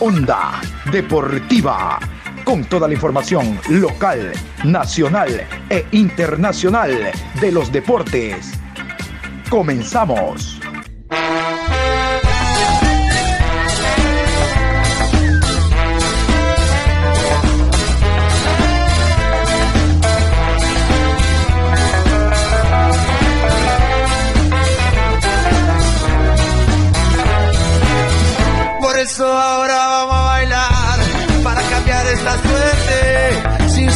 [0.00, 0.60] Onda
[0.92, 1.98] Deportiva,
[2.44, 8.52] con toda la información local, nacional e internacional de los deportes.
[9.48, 10.60] Comenzamos.
[28.80, 28.98] Por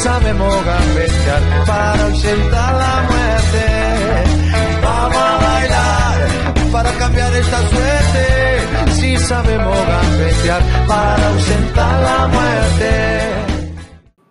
[0.01, 3.67] sabemos gambetear para ausentar la muerte.
[4.83, 6.29] Vamos a bailar
[6.73, 8.25] para cambiar esta suerte.
[8.93, 13.21] Si sabemos gambetear para ausentar la muerte.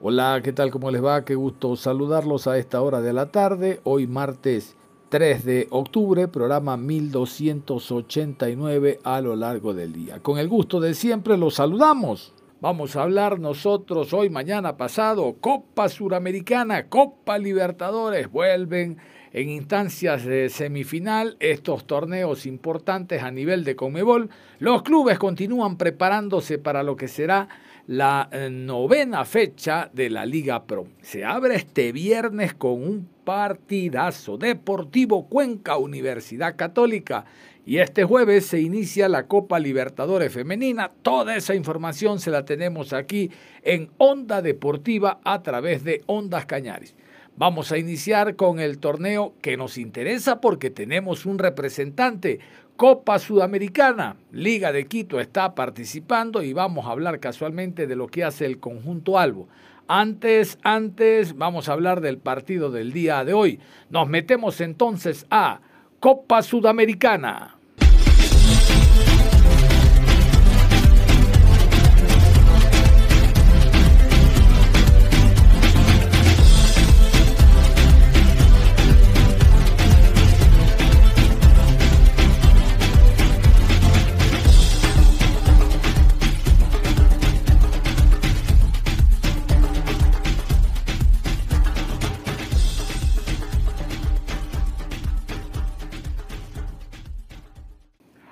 [0.02, 0.72] Hola, ¿qué tal?
[0.72, 1.24] ¿Cómo les va?
[1.24, 3.80] Qué gusto saludarlos a esta hora de la tarde.
[3.84, 4.76] Hoy martes
[5.10, 10.20] 3 de octubre, programa 1289 a lo largo del día.
[10.20, 12.34] Con el gusto de siempre los saludamos.
[12.62, 18.98] Vamos a hablar nosotros hoy, mañana, pasado, Copa Suramericana, Copa Libertadores, vuelven
[19.32, 24.30] en instancias de semifinal estos torneos importantes a nivel de Comebol.
[24.58, 27.48] Los clubes continúan preparándose para lo que será
[27.88, 30.88] la eh, novena fecha de la Liga Pro.
[31.02, 37.24] Se abre este viernes con un partidazo Deportivo Cuenca Universidad Católica
[37.70, 40.90] y este jueves se inicia la Copa Libertadores Femenina.
[41.04, 43.30] Toda esa información se la tenemos aquí
[43.62, 46.96] en Onda Deportiva a través de Ondas Cañares.
[47.38, 52.40] Vamos a iniciar con el torneo que nos interesa porque tenemos un representante.
[52.76, 58.24] Copa Sudamericana, Liga de Quito está participando y vamos a hablar casualmente de lo que
[58.24, 59.48] hace el conjunto Albo.
[59.88, 63.60] Antes, antes, vamos a hablar del partido del día de hoy.
[63.92, 65.62] Nos metemos entonces a
[66.00, 67.59] Copa Sudamericana.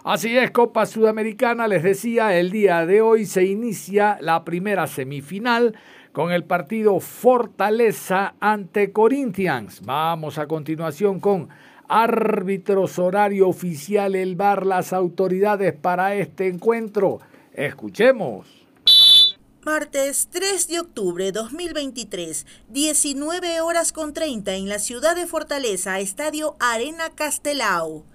[0.09, 5.77] Así es, Copa Sudamericana, les decía, el día de hoy se inicia la primera semifinal
[6.13, 9.81] con el partido Fortaleza ante Corinthians.
[9.83, 11.49] Vamos a continuación con
[11.89, 17.19] árbitros horario oficial, el bar, las autoridades para este encuentro.
[17.51, 18.47] Escuchemos.
[19.65, 26.55] Martes 3 de octubre 2023, 19 horas con 30 en la ciudad de Fortaleza, Estadio
[26.61, 28.05] Arena Castelao.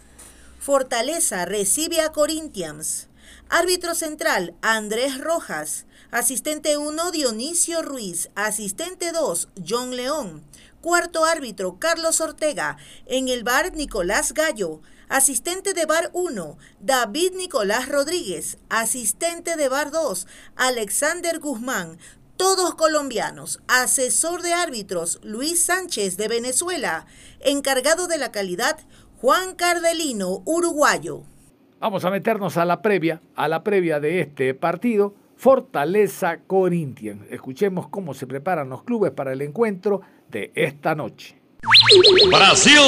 [0.63, 3.09] Fortaleza recibe a Corinthians.
[3.49, 5.87] Árbitro central, Andrés Rojas.
[6.13, 8.31] Asistente 1, Dionisio Ruiz.
[8.37, 10.45] Asistente 2, John León.
[10.81, 12.77] Cuarto árbitro, Carlos Ortega.
[13.07, 14.83] En el bar, Nicolás Gallo.
[15.09, 18.59] Asistente de bar 1, David Nicolás Rodríguez.
[18.69, 21.99] Asistente de bar 2, Alexander Guzmán.
[22.37, 23.61] Todos colombianos.
[23.69, 27.07] Asesor de árbitros, Luis Sánchez de Venezuela.
[27.41, 28.79] Encargado de la calidad,
[29.23, 31.23] Juan Cardelino, uruguayo.
[31.79, 35.15] Vamos a meternos a la previa, a la previa de este partido.
[35.37, 37.23] Fortaleza Corinthians.
[37.31, 41.41] Escuchemos cómo se preparan los clubes para el encuentro de esta noche.
[42.33, 42.81] Brasil.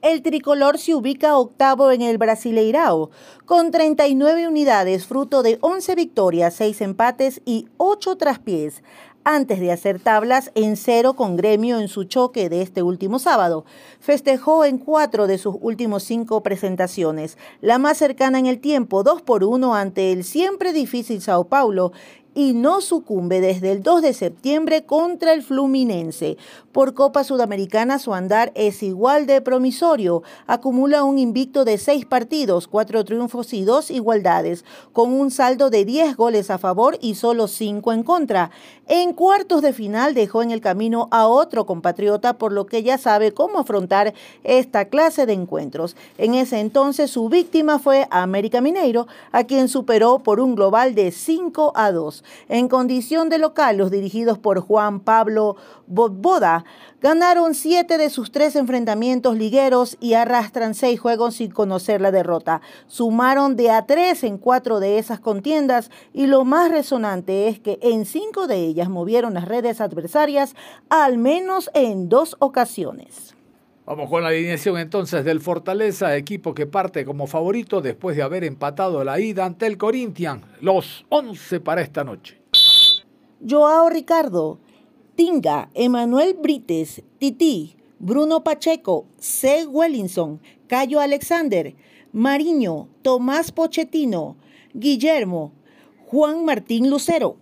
[0.00, 3.10] El tricolor se ubica octavo en el Brasileirao,
[3.44, 8.82] con 39 unidades, fruto de 11 victorias, 6 empates y 8 traspiés
[9.24, 13.64] antes de hacer tablas en cero con gremio en su choque de este último sábado.
[14.00, 19.22] Festejó en cuatro de sus últimos cinco presentaciones, la más cercana en el tiempo, dos
[19.22, 21.92] por uno ante el siempre difícil Sao Paulo
[22.34, 26.36] y no sucumbe desde el 2 de septiembre contra el Fluminense.
[26.72, 30.22] Por Copa Sudamericana su andar es igual de promisorio.
[30.46, 35.84] Acumula un invicto de seis partidos, cuatro triunfos y dos igualdades, con un saldo de
[35.84, 38.50] 10 goles a favor y solo cinco en contra.
[38.88, 42.98] En cuartos de final dejó en el camino a otro compatriota, por lo que ya
[42.98, 45.94] sabe cómo afrontar esta clase de encuentros.
[46.18, 51.10] En ese entonces su víctima fue América Mineiro, a quien superó por un global de
[51.10, 52.21] 5 a 2.
[52.48, 56.64] En condición de local, los dirigidos por Juan Pablo Boda
[57.00, 62.60] ganaron siete de sus tres enfrentamientos ligueros y arrastran seis juegos sin conocer la derrota.
[62.86, 67.78] Sumaron de a tres en cuatro de esas contiendas y lo más resonante es que
[67.82, 70.54] en cinco de ellas movieron las redes adversarias
[70.88, 73.34] al menos en dos ocasiones.
[73.84, 78.44] Vamos con la alineación entonces del Fortaleza, equipo que parte como favorito después de haber
[78.44, 80.44] empatado la ida ante el Corinthians.
[80.60, 82.40] Los 11 para esta noche.
[83.44, 84.60] Joao Ricardo,
[85.16, 89.66] Tinga, Emanuel Brites, Titi, Bruno Pacheco, C.
[89.66, 91.74] Wellinson, Cayo Alexander,
[92.12, 94.36] Mariño, Tomás Pochettino,
[94.74, 95.52] Guillermo,
[96.06, 97.36] Juan Martín Lucero.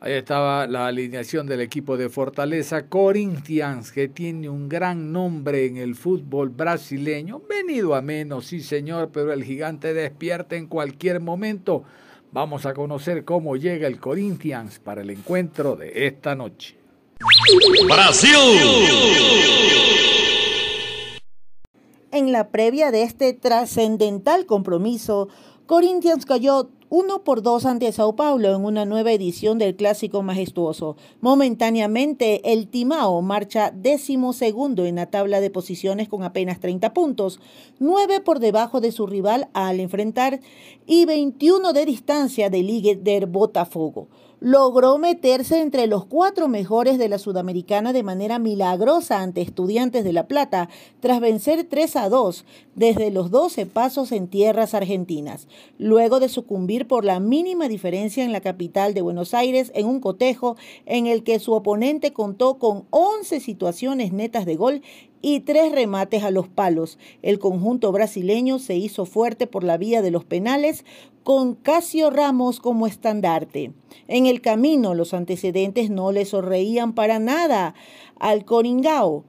[0.00, 5.76] Ahí estaba la alineación del equipo de Fortaleza Corinthians, que tiene un gran nombre en
[5.76, 7.42] el fútbol brasileño.
[7.48, 11.82] Venido a menos, sí señor, pero el gigante despierta en cualquier momento.
[12.30, 16.76] Vamos a conocer cómo llega el Corinthians para el encuentro de esta noche.
[17.88, 18.36] Brasil.
[22.12, 25.28] En la previa de este trascendental compromiso,
[25.66, 30.96] Corinthians cayó 1 por 2 ante Sao Paulo en una nueva edición del Clásico Majestuoso.
[31.20, 37.40] Momentáneamente, el Timao marcha décimo segundo en la tabla de posiciones con apenas 30 puntos,
[37.78, 40.40] 9 por debajo de su rival al enfrentar
[40.86, 44.08] y 21 de distancia del líder Botafogo
[44.40, 50.12] logró meterse entre los cuatro mejores de la Sudamericana de manera milagrosa ante Estudiantes de
[50.12, 50.68] La Plata,
[51.00, 52.44] tras vencer 3 a 2
[52.74, 55.48] desde los 12 pasos en tierras argentinas,
[55.78, 60.00] luego de sucumbir por la mínima diferencia en la capital de Buenos Aires en un
[60.00, 60.56] cotejo
[60.86, 64.82] en el que su oponente contó con 11 situaciones netas de gol
[65.22, 66.98] y tres remates a los palos.
[67.22, 70.84] El conjunto brasileño se hizo fuerte por la vía de los penales
[71.22, 73.72] con Casio Ramos como estandarte.
[74.06, 77.74] En el camino los antecedentes no le sonreían para nada
[78.18, 79.24] al Coringao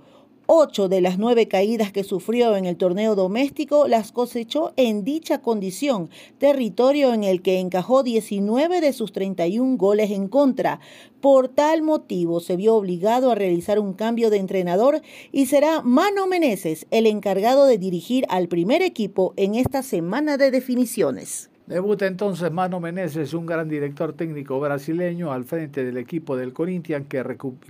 [0.51, 5.44] Ocho de las nueve caídas que sufrió en el torneo doméstico las cosechó en dicha
[5.44, 6.10] condición,
[6.40, 10.80] territorio en el que encajó 19 de sus 31 goles en contra.
[11.22, 16.25] Por tal motivo se vio obligado a realizar un cambio de entrenador y será Mano
[16.25, 21.51] Meneses el encargado de dirigir al primer equipo en esta semana de definiciones.
[21.69, 27.06] Debuta entonces Mano Meneses, un gran director técnico brasileño al frente del equipo del Corinthians
[27.07, 27.24] que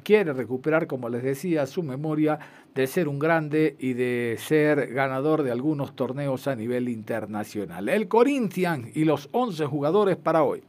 [0.03, 2.39] quiere recuperar, como les decía, su memoria
[2.73, 7.89] de ser un grande y de ser ganador de algunos torneos a nivel internacional.
[7.89, 10.63] El Corinthians y los 11 jugadores para hoy.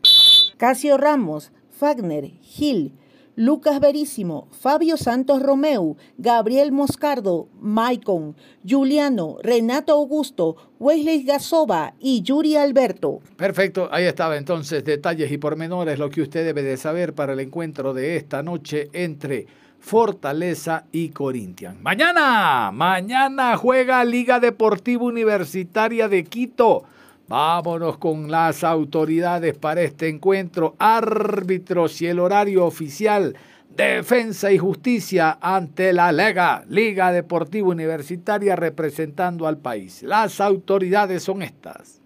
[0.57, 2.95] Casio Ramos, Fagner, Gil,
[3.41, 8.37] Lucas Verísimo, Fabio Santos Romeu, Gabriel Moscardo, Maicon,
[8.69, 13.21] Juliano, Renato Augusto, Wesley Gasova y Yuri Alberto.
[13.39, 17.41] Perfecto, ahí estaba entonces detalles y pormenores, lo que usted debe de saber para el
[17.41, 19.47] encuentro de esta noche entre
[19.79, 21.81] Fortaleza y Corinthians.
[21.81, 26.85] Mañana, mañana juega Liga Deportiva Universitaria de Quito.
[27.31, 33.37] Vámonos con las autoridades para este encuentro, árbitros y el horario oficial.
[33.69, 40.03] Defensa y Justicia ante la Lega, Liga Deportiva Universitaria representando al país.
[40.03, 42.01] Las autoridades son estas.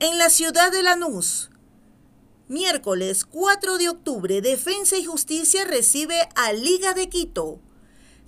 [0.00, 1.50] En la ciudad de Lanús,
[2.48, 7.60] miércoles 4 de octubre, Defensa y Justicia recibe a Liga de Quito.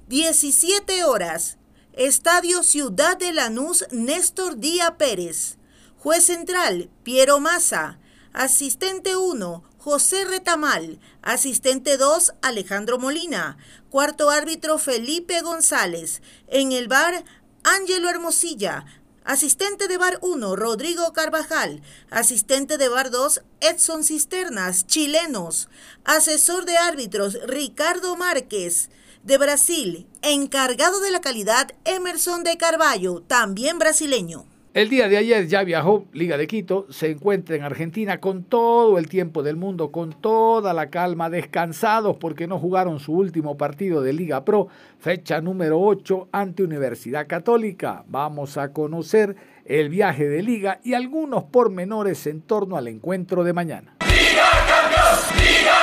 [0.08, 1.56] 17 horas,
[1.94, 5.56] Estadio Ciudad de Lanús, Néstor Díaz Pérez.
[6.02, 7.99] Juez central, Piero Massa.
[8.32, 10.99] Asistente 1, José Retamal.
[11.20, 13.58] Asistente 2, Alejandro Molina.
[13.91, 16.23] Cuarto árbitro, Felipe González.
[16.49, 17.23] En el bar,
[17.64, 18.87] Ángelo Hermosilla.
[19.25, 21.82] Asistente de bar 1, Rodrigo Carvajal.
[22.08, 25.69] Asistente de bar 2, Edson Cisternas, chilenos.
[26.07, 28.88] Asesor de árbitros, Ricardo Márquez.
[29.23, 34.50] De Brasil, encargado de la calidad, Emerson de Carballo, también brasileño.
[34.73, 38.99] El día de ayer ya viajó Liga de Quito, se encuentra en Argentina con todo
[38.99, 44.00] el tiempo del mundo, con toda la calma, descansados porque no jugaron su último partido
[44.00, 44.69] de Liga Pro,
[45.00, 48.05] fecha número 8 ante Universidad Católica.
[48.07, 49.35] Vamos a conocer
[49.65, 53.97] el viaje de Liga y algunos pormenores en torno al encuentro de mañana.
[54.07, 55.79] Liga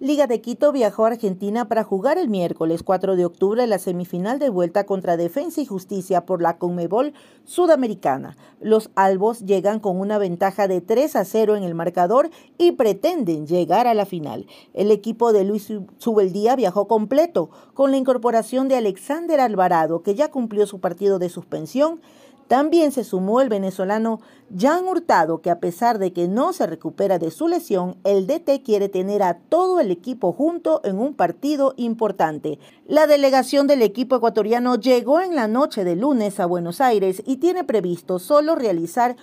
[0.00, 4.48] de Quito viajó a Argentina para jugar el miércoles 4 de octubre la semifinal de
[4.48, 7.14] vuelta contra Defensa y Justicia por la Conmebol
[7.44, 8.36] Sudamericana.
[8.60, 13.48] Los albos llegan con una ventaja de 3 a 0 en el marcador y pretenden
[13.48, 14.46] llegar a la final.
[14.72, 20.30] El equipo de Luis Subeldía viajó completo con la incorporación de Alexander Alvarado, que ya
[20.30, 22.00] cumplió su partido de suspensión
[22.48, 24.20] también se sumó el venezolano
[24.56, 28.62] Jan Hurtado, que a pesar de que no se recupera de su lesión, el DT
[28.64, 32.58] quiere tener a todo el equipo junto en un partido importante.
[32.86, 37.36] La delegación del equipo ecuatoriano llegó en la noche de lunes a Buenos Aires y
[37.36, 39.16] tiene previsto solo realizar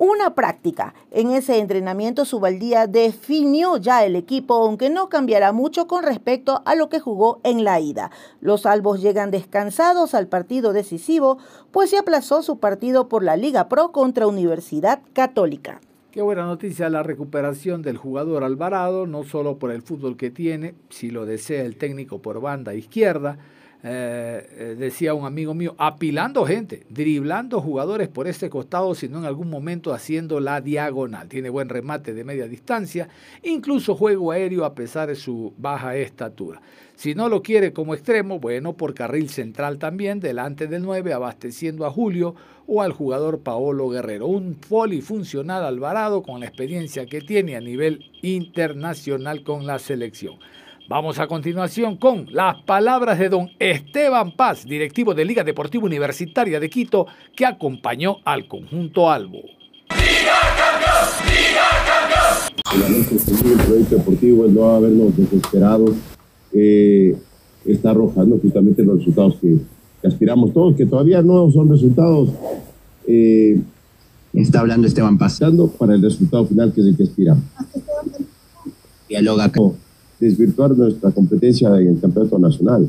[0.00, 0.94] una práctica.
[1.10, 6.74] En ese entrenamiento Subaldía definió ya el equipo, aunque no cambiará mucho con respecto a
[6.74, 8.10] lo que jugó en la ida.
[8.40, 11.36] Los albos llegan descansados al partido decisivo,
[11.70, 15.82] pues se aplazó su partido por la Liga Pro contra Universidad Católica.
[16.12, 20.74] Qué buena noticia la recuperación del jugador Alvarado, no solo por el fútbol que tiene,
[20.88, 23.38] si lo desea el técnico por banda izquierda,
[23.82, 29.24] eh, eh, decía un amigo mío, apilando gente, driblando jugadores por este costado, sino en
[29.24, 31.28] algún momento haciendo la diagonal.
[31.28, 33.08] Tiene buen remate de media distancia,
[33.42, 36.60] incluso juego aéreo a pesar de su baja estatura.
[36.94, 41.86] Si no lo quiere como extremo, bueno, por carril central también, delante del 9, abasteciendo
[41.86, 42.34] a Julio
[42.66, 44.26] o al jugador Paolo Guerrero.
[44.26, 50.34] Un polifuncional Alvarado con la experiencia que tiene a nivel internacional con la selección.
[50.90, 56.58] Vamos a continuación con las palabras de don Esteban Paz, directivo de Liga Deportiva Universitaria
[56.58, 57.06] de Quito,
[57.36, 59.38] que acompañó al conjunto Albo.
[59.38, 61.06] ¡Liga campeón!
[61.28, 63.52] ¡Liga campeón!
[63.52, 65.94] El proyecto deportivo es no habernos desesperado,
[66.52, 67.16] eh,
[67.64, 69.58] está arrojando justamente los resultados que,
[70.02, 72.30] aspiramos todos, que todavía no son resultados.
[73.06, 73.60] Eh,
[74.34, 75.38] está hablando Esteban Paz.
[75.78, 77.44] Para el resultado final que es el que aspiramos.
[79.08, 79.60] Dialoga acá
[80.20, 82.88] desvirtuar nuestra competencia en el campeonato nacional.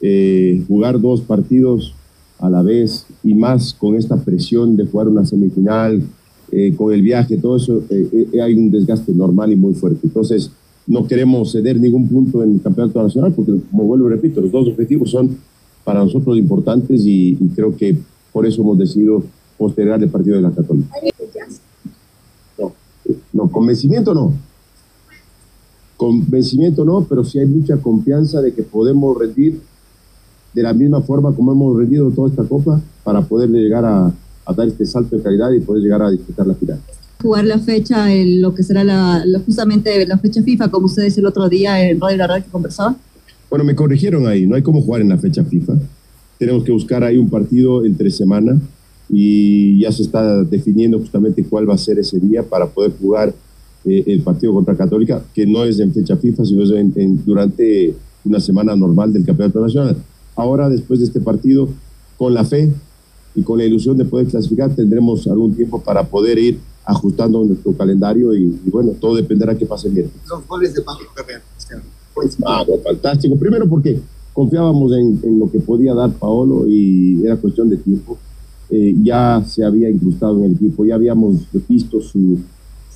[0.00, 1.94] Eh, jugar dos partidos
[2.38, 6.02] a la vez y más con esta presión de jugar una semifinal,
[6.50, 10.00] eh, con el viaje, todo eso, eh, hay un desgaste normal y muy fuerte.
[10.04, 10.50] Entonces,
[10.86, 14.50] no queremos ceder ningún punto en el campeonato nacional porque, como vuelvo y repito, los
[14.50, 15.36] dos objetivos son
[15.84, 17.96] para nosotros importantes y, y creo que
[18.32, 19.22] por eso hemos decidido
[19.56, 20.94] postergar el partido de la Católica.
[22.58, 22.72] No,
[23.32, 24.32] no convencimiento no
[26.02, 29.60] Convencimiento no, pero sí hay mucha confianza de que podemos rendir
[30.52, 34.12] de la misma forma como hemos rendido toda esta copa para poder llegar a,
[34.56, 36.80] dar este salto de calidad y poder llegar a disputar la final.
[37.22, 41.26] Jugar la fecha, en lo que será la, justamente la fecha FIFA, como ustedes el
[41.26, 42.96] otro día en Radio La Radio que conversaba.
[43.48, 45.74] Bueno, me corrigieron ahí, no hay cómo jugar en la fecha FIFA.
[46.36, 48.60] Tenemos que buscar ahí un partido entre semana
[49.08, 53.32] y ya se está definiendo justamente cuál va a ser ese día para poder jugar
[53.84, 57.94] eh, el partido contra Católica, que no es en fecha FIFA, sino es en, durante
[58.24, 59.96] una semana normal del Campeonato Nacional.
[60.36, 61.68] Ahora, después de este partido,
[62.16, 62.72] con la fe
[63.34, 67.72] y con la ilusión de poder clasificar, tendremos algún tiempo para poder ir ajustando nuestro
[67.72, 70.10] calendario y, bueno, todo dependerá que pase bien.
[70.28, 71.42] Los goles de Paco Carrera.
[72.44, 73.36] Ah, fantástico.
[73.36, 73.98] Primero porque
[74.32, 78.18] confiábamos en, lo que podía dar Paolo y era cuestión de tiempo.
[78.70, 82.38] Eh, ya se había incrustado en el equipo, ya habíamos visto su,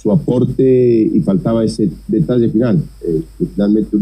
[0.07, 2.81] su aporte y faltaba ese detalle final.
[3.03, 3.23] Eh,
[3.55, 3.97] finalmente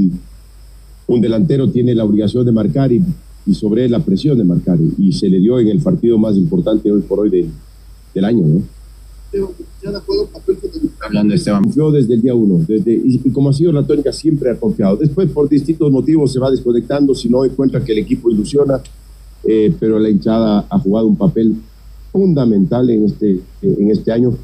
[1.07, 3.03] un, delantero tiene la obligación de marcar y,
[3.47, 6.37] y, sobre él la presión de marcar y, se le dio en el partido más
[6.37, 7.49] importante hoy por hoy
[8.15, 8.47] del año.
[8.47, 8.63] ¿no?
[11.07, 11.63] Hablando de Esteban.
[11.63, 14.97] Confió desde el día uno, desde, y, como ha sido la tónica, siempre ha confiado.
[14.97, 18.79] Después, por distintos motivos, se va desconectando si no encuentra que el equipo ilusiona,
[19.43, 21.57] eh, pero la hinchada ha jugado un papel
[22.13, 24.35] fundamental en este, en este año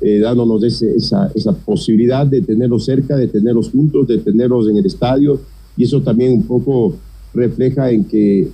[0.00, 4.86] eh, dándonos esa, esa posibilidad de tenerlos cerca, de tenerlos juntos, de tenerlos en el
[4.86, 5.40] estadio.
[5.76, 6.94] Y eso también un poco
[7.34, 8.48] refleja en que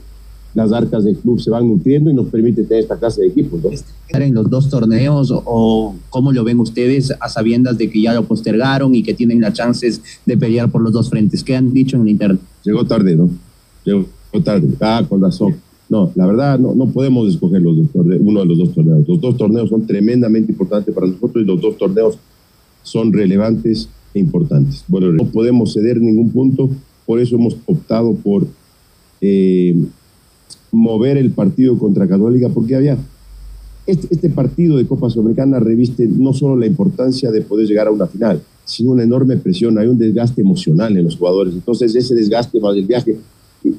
[0.55, 3.61] las arcas del club se van nutriendo y nos permite tener esta clase de equipos.
[3.63, 3.71] ¿no?
[4.09, 8.25] ¿En los dos torneos o cómo lo ven ustedes a sabiendas de que ya lo
[8.25, 11.43] postergaron y que tienen las chances de pelear por los dos frentes?
[11.43, 12.39] ¿Qué han dicho en el interno?
[12.63, 13.29] Llegó tarde, ¿no?
[13.85, 14.07] Llegó
[14.45, 14.69] tarde.
[14.81, 15.57] Ah, con razón.
[15.95, 19.07] No, la verdad no, no podemos escoger los uno de los dos torneos.
[19.07, 22.19] Los dos torneos son tremendamente importantes para nosotros y los dos torneos
[22.83, 24.83] son relevantes e importantes.
[24.89, 26.69] Bueno, no podemos ceder ningún punto,
[27.07, 28.45] por eso hemos optado por
[29.21, 29.85] eh,
[30.73, 32.99] mover el partido contra Católica, porque había
[33.87, 37.93] este, este, partido de Copa Sudamericana reviste no solo la importancia de poder llegar a
[37.93, 41.55] una final, sino una enorme presión, hay un desgaste emocional en los jugadores.
[41.55, 43.17] Entonces ese desgaste más el viaje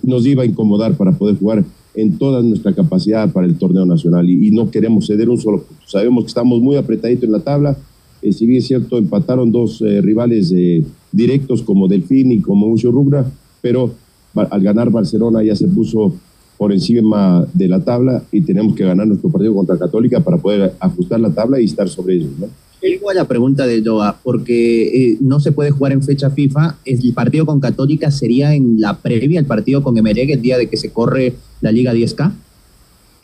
[0.04, 1.64] nos iba a incomodar para poder jugar
[1.96, 5.84] en toda nuestra capacidad para el torneo nacional y, no queremos ceder un solo punto.
[5.88, 7.78] Sabemos que estamos muy apretaditos en la tabla.
[8.22, 12.68] Eh, si bien es cierto, empataron dos eh, rivales eh, directos como Delfín y como
[12.68, 13.26] Mucho Rubra,
[13.62, 13.92] pero
[14.34, 16.14] al ganar Barcelona ya se puso
[16.58, 20.74] por encima de la tabla y tenemos que ganar nuestro partido contra Católica para poder
[20.80, 22.32] ajustar la tabla y estar sobre ellos.
[22.40, 22.48] ¿no?
[22.88, 26.78] Igual la pregunta de Joa, porque eh, no se puede jugar en fecha FIFA.
[26.86, 30.68] El partido con Católica sería en la previa, el partido con Emeregue, el día de
[30.68, 32.32] que se corre la Liga 10K.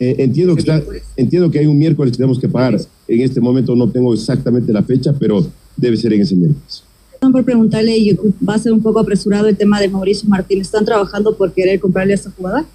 [0.00, 0.82] Eh, entiendo, que está,
[1.16, 2.80] entiendo que hay un miércoles que tenemos que pagar.
[3.06, 6.82] En este momento no tengo exactamente la fecha, pero debe ser en ese miércoles.
[7.20, 10.60] Por preguntarle, va a ser un poco apresurado el tema de Mauricio Martín.
[10.60, 12.66] ¿Están trabajando por querer comprarle a esta jugada?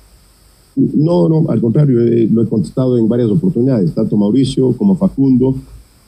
[0.77, 5.56] No, no, al contrario, eh, lo he contestado en varias oportunidades, tanto Mauricio como Facundo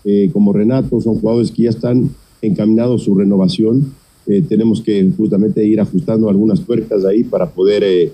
[0.05, 2.09] eh, como Renato, son jugadores que ya están
[2.41, 3.93] encaminados su renovación.
[4.27, 8.11] Eh, tenemos que justamente ir ajustando algunas puertas ahí para poder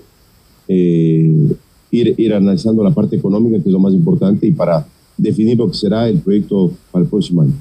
[0.68, 1.56] ir,
[1.90, 5.74] ir analizando la parte económica, que es lo más importante, y para definir lo que
[5.74, 7.54] será el proyecto para el próximo año.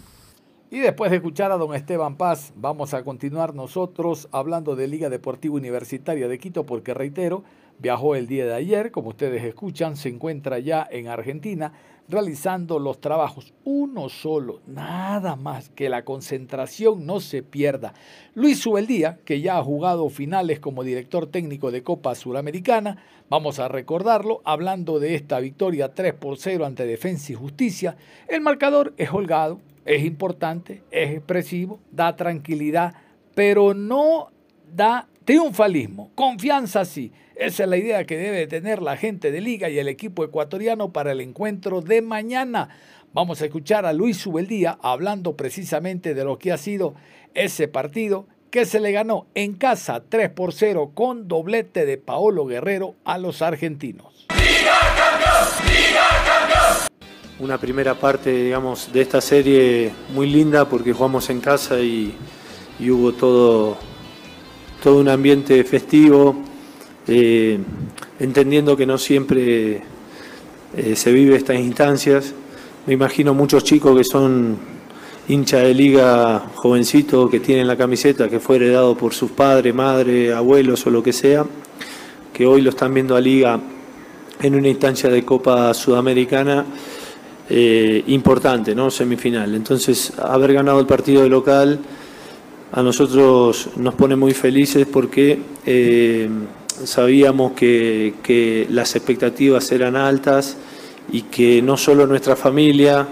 [0.75, 5.09] Y después de escuchar a don Esteban Paz, vamos a continuar nosotros hablando de Liga
[5.09, 7.43] Deportiva Universitaria de Quito, porque reitero,
[7.79, 11.71] viajó el día de ayer, como ustedes escuchan, se encuentra ya en Argentina
[12.07, 17.93] realizando los trabajos uno solo, nada más que la concentración no se pierda.
[18.33, 23.67] Luis Subeldía, que ya ha jugado finales como director técnico de Copa Suramericana, vamos a
[23.67, 27.97] recordarlo, hablando de esta victoria 3 por 0 ante Defensa y Justicia,
[28.27, 32.93] el marcador es holgado, es importante, es expresivo, da tranquilidad,
[33.33, 34.31] pero no
[34.73, 37.11] da triunfalismo, confianza sí.
[37.35, 40.93] Esa es la idea que debe tener la gente de Liga y el equipo ecuatoriano
[40.93, 42.69] para el encuentro de mañana.
[43.11, 46.95] Vamos a escuchar a Luis Subeldía hablando precisamente de lo que ha sido
[47.33, 52.45] ese partido que se le ganó en casa 3 por 0 con doblete de Paolo
[52.45, 54.27] Guerrero a los argentinos.
[54.29, 55.67] ¡Liga campeón!
[55.67, 56.87] ¡Liga campeón!
[57.39, 62.15] Una primera parte, digamos, de esta serie muy linda porque jugamos en casa y,
[62.79, 63.77] y hubo todo,
[64.81, 66.54] todo un ambiente festivo,
[67.07, 67.59] eh,
[68.19, 69.81] entendiendo que no siempre
[70.75, 72.33] eh, se vive estas instancias.
[72.85, 74.57] Me imagino muchos chicos que son
[75.27, 80.33] hinchas de liga jovencitos que tienen la camiseta que fue heredado por sus padres, madres,
[80.33, 81.45] abuelos o lo que sea,
[82.33, 83.59] que hoy lo están viendo a liga
[84.41, 86.65] en una instancia de Copa Sudamericana
[87.49, 88.91] eh, importante, ¿no?
[88.91, 89.55] Semifinal.
[89.55, 91.79] Entonces, haber ganado el partido de local
[92.71, 95.39] a nosotros nos pone muy felices porque
[96.83, 100.57] sabíamos que, las expectativas eran altas
[101.11, 103.07] y que no solo nuestra familia,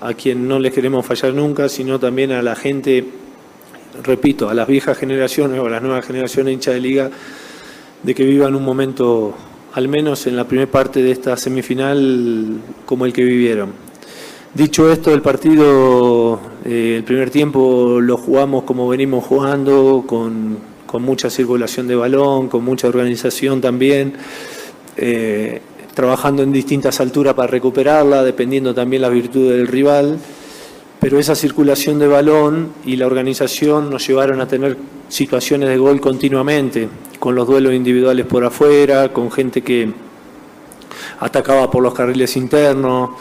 [0.00, 3.04] a quien no les queremos fallar nunca, sino también a la gente,
[4.02, 7.10] repito, a las viejas generaciones o a las nuevas generaciones hinchas de liga,
[8.02, 9.34] de que vivan un momento,
[9.74, 13.72] al menos en la primera parte de esta semifinal, como el que vivieron.
[14.54, 21.02] Dicho esto, el partido, eh, el primer tiempo lo jugamos como venimos jugando, con, con
[21.02, 24.12] mucha circulación de balón, con mucha organización también,
[24.98, 25.62] eh,
[25.94, 30.18] trabajando en distintas alturas para recuperarla, dependiendo también la virtud del rival.
[31.00, 34.76] Pero esa circulación de balón y la organización nos llevaron a tener
[35.08, 39.90] situaciones de gol continuamente, con los duelos individuales por afuera, con gente que
[41.20, 43.12] atacaba por los carriles internos,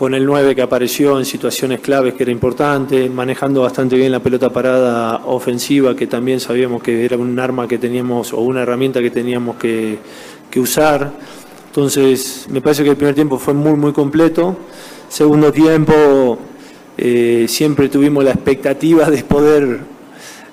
[0.00, 4.20] con el 9 que apareció en situaciones claves que era importante, manejando bastante bien la
[4.20, 9.02] pelota parada ofensiva, que también sabíamos que era un arma que teníamos o una herramienta
[9.02, 9.98] que teníamos que,
[10.56, 11.12] usar.
[11.66, 14.56] Entonces, me parece que el primer tiempo fue muy, muy completo.
[15.10, 16.38] Segundo tiempo,
[16.96, 19.80] eh, siempre tuvimos la expectativa de poder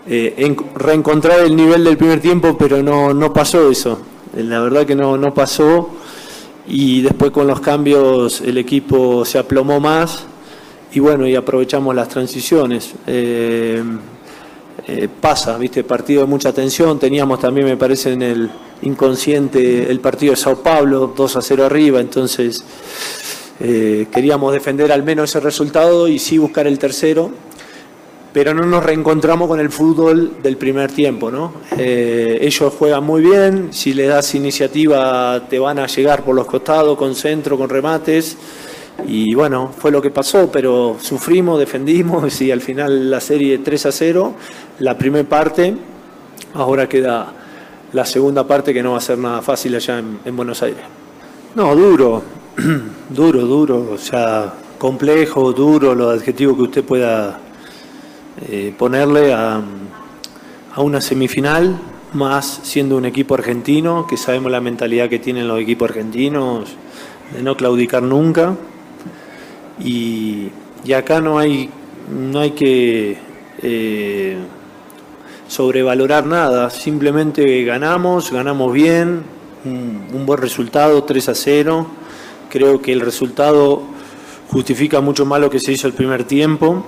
[0.09, 3.97] eh, reencontrar el nivel del primer tiempo, pero no, no pasó eso.
[4.35, 5.91] La verdad que no, no pasó
[6.67, 10.25] y después con los cambios el equipo se aplomó más
[10.91, 12.93] y bueno, y aprovechamos las transiciones.
[13.05, 13.83] Eh,
[14.87, 18.49] eh, pasa, viste, partido de mucha tensión, teníamos también, me parece, en el
[18.81, 22.63] inconsciente el partido de Sao Paulo, 2 a 0 arriba, entonces
[23.59, 27.31] eh, queríamos defender al menos ese resultado y sí buscar el tercero
[28.33, 31.31] pero no nos reencontramos con el fútbol del primer tiempo.
[31.31, 31.53] ¿no?
[31.77, 36.45] Eh, ellos juegan muy bien, si le das iniciativa te van a llegar por los
[36.45, 38.37] costados, con centro, con remates.
[39.07, 43.85] Y bueno, fue lo que pasó, pero sufrimos, defendimos y al final la serie 3
[43.85, 44.33] a 0,
[44.79, 45.75] la primera parte,
[46.53, 47.33] ahora queda
[47.93, 50.81] la segunda parte que no va a ser nada fácil allá en, en Buenos Aires.
[51.55, 52.21] No, duro,
[53.09, 57.39] duro, duro, o sea, complejo, duro, los adjetivos que usted pueda
[58.45, 59.61] eh, ponerle a,
[60.77, 61.79] una semifinal,
[62.13, 66.69] más siendo un equipo argentino, que sabemos la mentalidad que tienen los equipos argentinos
[67.33, 68.55] de no claudicar nunca.
[69.83, 70.51] Y,
[70.95, 71.69] acá no hay,
[72.11, 73.17] no hay que
[73.63, 74.37] eh,
[75.47, 79.23] sobrevalorar nada, simplemente ganamos, ganamos bien,
[79.65, 81.87] un, un buen resultado, 3 a 0.
[82.51, 83.81] Creo que el resultado
[84.49, 86.85] justifica mucho más lo que se hizo el primer tiempo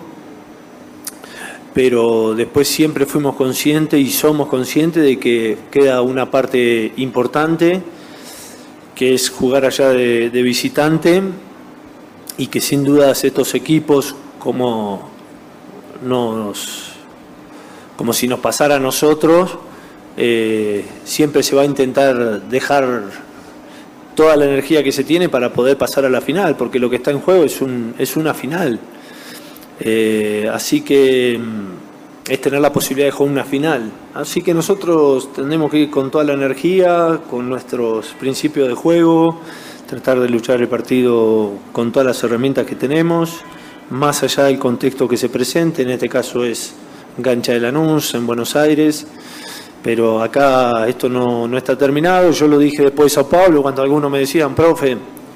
[1.74, 7.82] pero después siempre fuimos conscientes y somos conscientes de que queda una parte importante,
[8.96, 11.22] que es jugar allá de, visitante
[12.38, 15.10] y que sin dudas estos equipos, como,
[16.04, 16.94] nos,
[17.96, 19.58] como si nos pasara a nosotros,
[20.18, 23.04] eh, siempre se va a intentar dejar
[24.16, 26.98] toda la energía que se tiene para poder pasar a la final, porque lo que
[26.98, 28.80] está en juego es, un, es una final
[29.80, 33.92] Eh, así que mm, es tener la posibilidad de jugar una final.
[34.14, 39.40] Así que nosotros tenemos que ir con toda la energía, con nuestros principios de juego,
[39.88, 43.42] tratar de luchar el partido con todas las herramientas que tenemos,
[43.90, 46.76] más allá del contexto que se presente, en este caso es
[47.18, 49.08] Gancha de Lanús, en Buenos Aires,
[49.82, 53.82] pero acá esto no, no está terminado, yo lo dije después de Sao Paulo, cuando
[53.82, 54.96] algunos me decían, profe,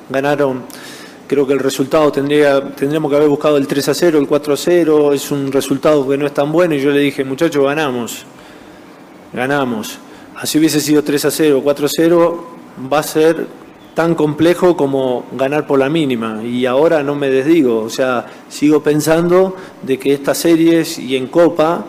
[0.10, 0.64] ganaron
[1.28, 4.54] Creo que el resultado tendría, tendríamos que haber buscado el 3 a 0, el 4
[4.54, 5.14] a 0.
[5.14, 6.76] Es un resultado que no es tan bueno.
[6.76, 8.26] Y yo le dije, muchachos, ganamos.
[9.32, 10.00] Ganamos.
[10.36, 12.48] Así hubiese sido 3 a 0, 4 a 0,
[12.92, 13.48] va a ser
[13.94, 16.44] tan complejo como ganar por la mínima.
[16.44, 17.80] Y ahora no me desdigo.
[17.80, 21.86] O sea, sigo pensando de que estas series y en Copa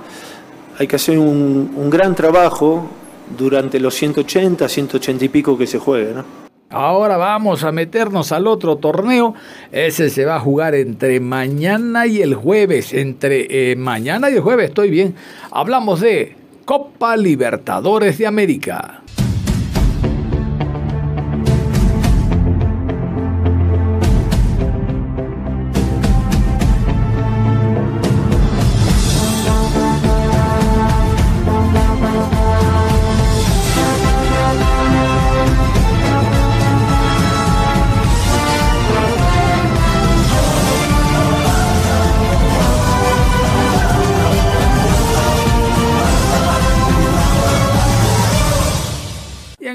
[0.79, 2.89] hay que hacer un, un gran trabajo
[3.37, 6.13] durante los 180, 180 y pico que se juegue.
[6.15, 6.44] ¿no?
[6.71, 9.35] Ahora vamos a meternos al otro torneo.
[9.71, 12.93] Ese se va a jugar entre mañana y el jueves.
[12.93, 15.15] Entre eh, mañana y el jueves, estoy bien.
[15.53, 19.04] Hablamos de Copa Libertadores de América.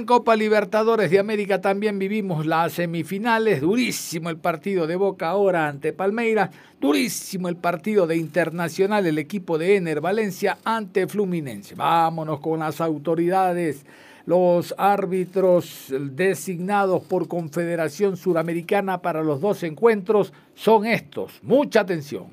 [0.10, 5.94] Copa Libertadores de América también vivimos las semifinales, durísimo el partido de Boca ahora ante
[5.94, 6.50] Palmeiras,
[6.82, 11.76] durísimo el partido de Internacional, el equipo de Ener Valencia ante Fluminense.
[11.76, 13.86] Vámonos con las autoridades.
[14.26, 21.34] Los árbitros designados por Confederación Suramericana para los dos encuentros son estos.
[21.44, 22.30] Mucha atención.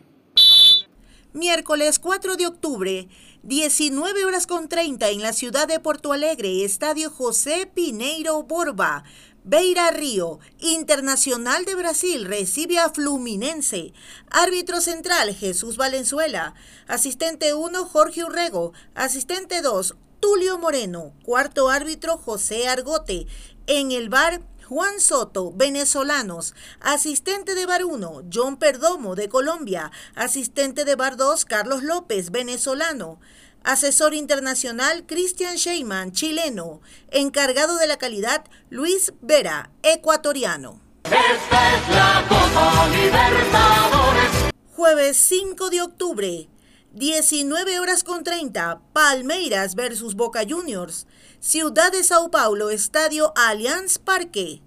[1.35, 3.09] Miércoles 4 de octubre,
[3.47, 9.05] 19 horas con 30 en la ciudad de Porto Alegre, Estadio José Pineiro Borba.
[9.45, 13.93] Beira Río, Internacional de Brasil, recibe a Fluminense.
[14.33, 16.55] Árbitro central, Jesús Valenzuela.
[16.89, 18.73] Asistente 1, Jorge Urrego.
[18.97, 21.13] Asistente 2, Tulio Moreno.
[21.23, 23.29] Cuarto árbitro, José Argote.
[23.69, 26.53] En el bar, Juan Soto, venezolanos.
[26.81, 29.93] Asistente de Bar 1, John Perdomo, de Colombia.
[30.17, 33.21] Asistente de Bar 2, Carlos López, venezolano.
[33.63, 36.81] Asesor internacional Christian Sheyman, chileno.
[37.13, 40.81] Encargado de la calidad Luis Vera, ecuatoriano.
[41.05, 44.53] Esta es la Copa Libertadores.
[44.75, 46.49] Jueves 5 de octubre.
[46.93, 51.07] 19 horas con 30, Palmeiras versus Boca Juniors.
[51.41, 54.63] Ciudad de Sao Paulo, Estadio Allianz Parque.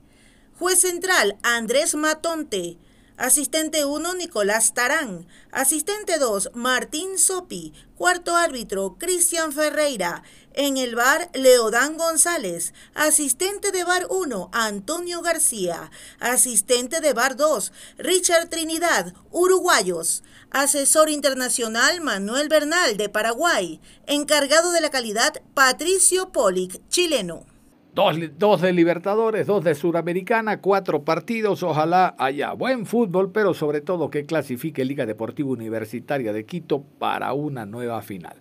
[0.58, 2.78] Juez central, Andrés Matonte.
[3.20, 5.28] Asistente 1, Nicolás Tarán.
[5.52, 7.74] Asistente 2, Martín Sopi.
[7.98, 10.24] Cuarto árbitro, Cristian Ferreira.
[10.54, 12.74] En el bar, Leodán González.
[12.94, 15.92] Asistente de bar 1, Antonio García.
[16.22, 20.24] Asistente de bar 2, Richard Trinidad, uruguayos.
[20.50, 23.82] Asesor internacional, Manuel Bernal, de Paraguay.
[24.08, 27.46] Encargado de la calidad, Patricio Polic, chileno.
[27.94, 31.64] Dos, de Libertadores, dos de Suramericana, cuatro partidos.
[31.64, 37.34] Ojalá haya buen fútbol, pero sobre todo que clasifique Liga Deportiva Universitaria de Quito para
[37.34, 38.38] una nueva final.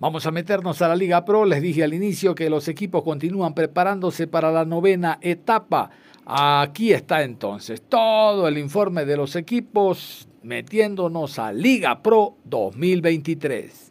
[0.00, 1.44] Vamos a meternos a la Liga Pro.
[1.44, 5.90] Les dije al inicio que los equipos continúan preparándose para la novena etapa.
[6.26, 13.86] Aquí está entonces todo el informe de los equipos metiéndonos a Liga Pro 2023.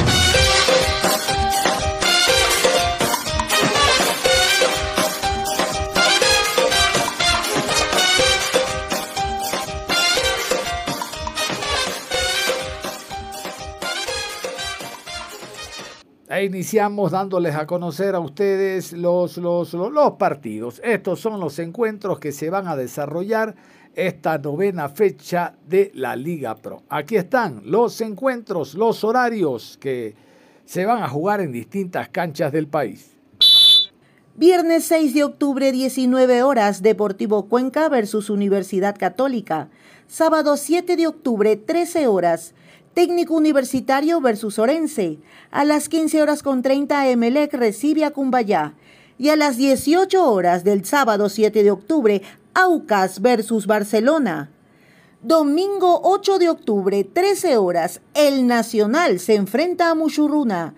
[16.30, 20.80] E iniciamos dándoles a conocer a ustedes los, los, los, partidos.
[20.84, 23.56] Estos son los encuentros que se van a desarrollar
[23.96, 26.84] esta novena fecha de la Liga Pro.
[26.88, 30.14] Aquí están los encuentros, los horarios que
[30.66, 33.10] se van a jugar en distintas canchas del país.
[34.36, 39.70] Viernes 6 de octubre, 19 horas, Deportivo Cuenca versus Universidad Católica.
[40.06, 42.54] Sábado 7 de octubre, 13 horas,
[42.94, 45.20] Técnico Universitario versus Orense.
[45.52, 48.74] A las 15 horas con 30 Emelec recibe a Cumbayá.
[49.18, 52.22] Y a las 18 horas del sábado 7 de octubre,
[52.54, 54.50] Aucas versus Barcelona.
[55.22, 60.76] Domingo 8 de octubre, 13 horas, El Nacional se enfrenta a Muchurruna.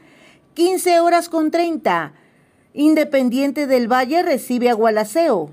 [0.55, 2.13] 15 horas con 30,
[2.73, 5.51] Independiente del Valle recibe a Gualaceo.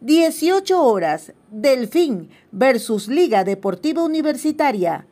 [0.00, 5.06] 18 horas, Delfín versus Liga Deportiva Universitaria.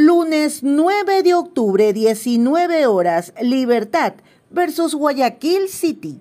[0.00, 4.12] Lunes 9 de octubre, 19 horas, Libertad
[4.48, 6.20] versus Guayaquil City.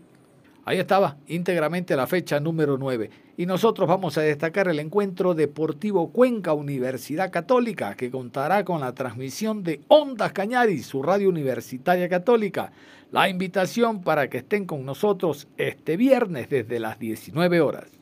[0.66, 3.12] Ahí estaba íntegramente la fecha número 9.
[3.38, 8.96] Y nosotros vamos a destacar el encuentro Deportivo Cuenca Universidad Católica, que contará con la
[8.96, 12.72] transmisión de Ondas Cañaris, su radio universitaria católica.
[13.12, 17.97] La invitación para que estén con nosotros este viernes desde las 19 horas.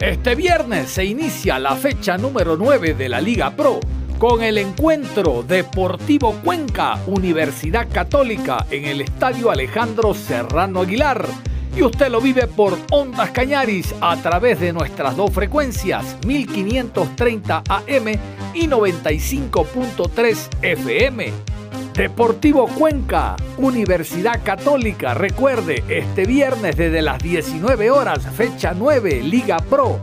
[0.00, 3.80] Este viernes se inicia la fecha número 9 de la Liga Pro
[4.18, 11.26] con el encuentro Deportivo Cuenca Universidad Católica en el Estadio Alejandro Serrano Aguilar.
[11.74, 18.08] Y usted lo vive por Ondas Cañaris a través de nuestras dos frecuencias, 1530 AM
[18.52, 21.55] y 95.3 FM.
[21.96, 30.02] Deportivo Cuenca, Universidad Católica, recuerde, este viernes desde las 19 horas, fecha 9, Liga Pro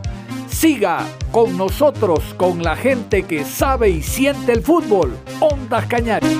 [0.54, 5.16] Siga con nosotros, con la gente que sabe y siente el fútbol.
[5.40, 6.38] Ondas Cañares.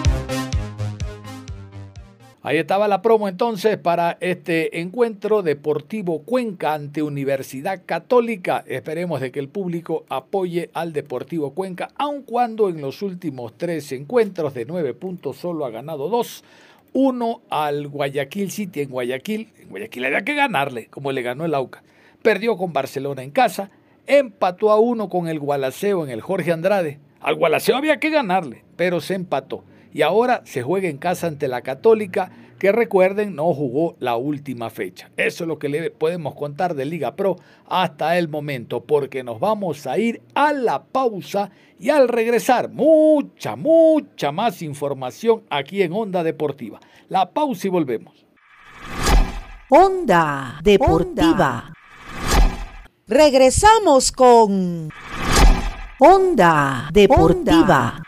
[2.46, 8.62] Ahí estaba la promo entonces para este encuentro deportivo Cuenca ante Universidad Católica.
[8.66, 13.90] Esperemos de que el público apoye al Deportivo Cuenca, aun cuando en los últimos tres
[13.92, 16.44] encuentros de nueve puntos solo ha ganado dos.
[16.92, 19.48] Uno al Guayaquil City en Guayaquil.
[19.60, 21.82] En Guayaquil había que ganarle, como le ganó el AUCA.
[22.20, 23.70] Perdió con Barcelona en casa
[24.06, 26.98] empató a uno con el Gualaceo en el Jorge Andrade.
[27.20, 29.64] Al Gualaceo había que ganarle, pero se empató.
[29.94, 34.68] Y ahora se juega en casa ante la Católica, que recuerden no jugó la última
[34.68, 35.08] fecha.
[35.16, 37.36] Eso es lo que le podemos contar de Liga Pro
[37.68, 43.54] hasta el momento, porque nos vamos a ir a la pausa y al regresar mucha,
[43.54, 46.80] mucha más información aquí en Onda Deportiva.
[47.08, 48.26] La pausa y volvemos.
[49.70, 51.72] Onda Deportiva.
[53.06, 54.90] Regresamos con
[56.00, 58.02] Onda Deportiva.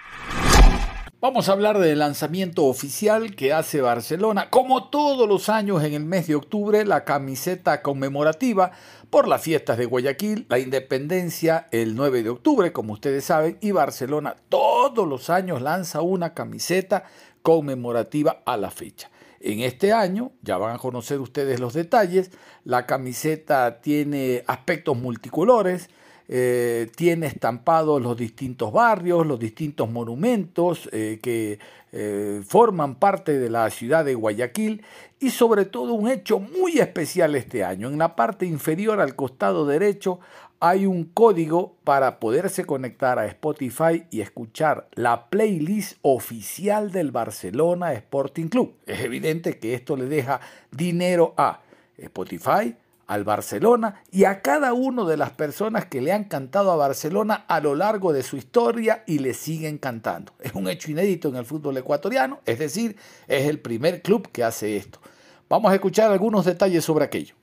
[1.27, 6.05] Vamos a hablar del lanzamiento oficial que hace Barcelona, como todos los años en el
[6.05, 8.71] mes de octubre, la camiseta conmemorativa
[9.11, 13.73] por las fiestas de Guayaquil, la independencia el 9 de octubre, como ustedes saben, y
[13.73, 17.03] Barcelona todos los años lanza una camiseta
[17.43, 19.11] conmemorativa a la fecha.
[19.41, 22.31] En este año, ya van a conocer ustedes los detalles,
[22.63, 25.91] la camiseta tiene aspectos multicolores,
[26.29, 31.59] eh, tiene estampados los distintos barrios, los distintos monumentos eh, que
[31.93, 34.83] eh, forman parte de la ciudad de Guayaquil
[35.21, 37.89] y sobre todo un hecho muy especial este año.
[37.89, 40.19] En la parte inferior al costado derecho
[40.59, 47.93] hay un código para poderse conectar a Spotify y escuchar la playlist oficial del Barcelona
[47.93, 48.75] Sporting Club.
[48.87, 51.61] Es evidente que esto le deja dinero a
[51.99, 52.75] Spotify,
[53.07, 57.45] al Barcelona y a cada una de las personas que le han cantado a Barcelona
[57.49, 60.33] a lo largo de su historia y le siguen cantando.
[60.41, 62.97] Es un hecho inédito en el fútbol ecuatoriano, es decir,
[63.29, 65.01] es el primer club que hace esto.
[65.49, 67.35] Vamos a escuchar algunos detalles sobre aquello.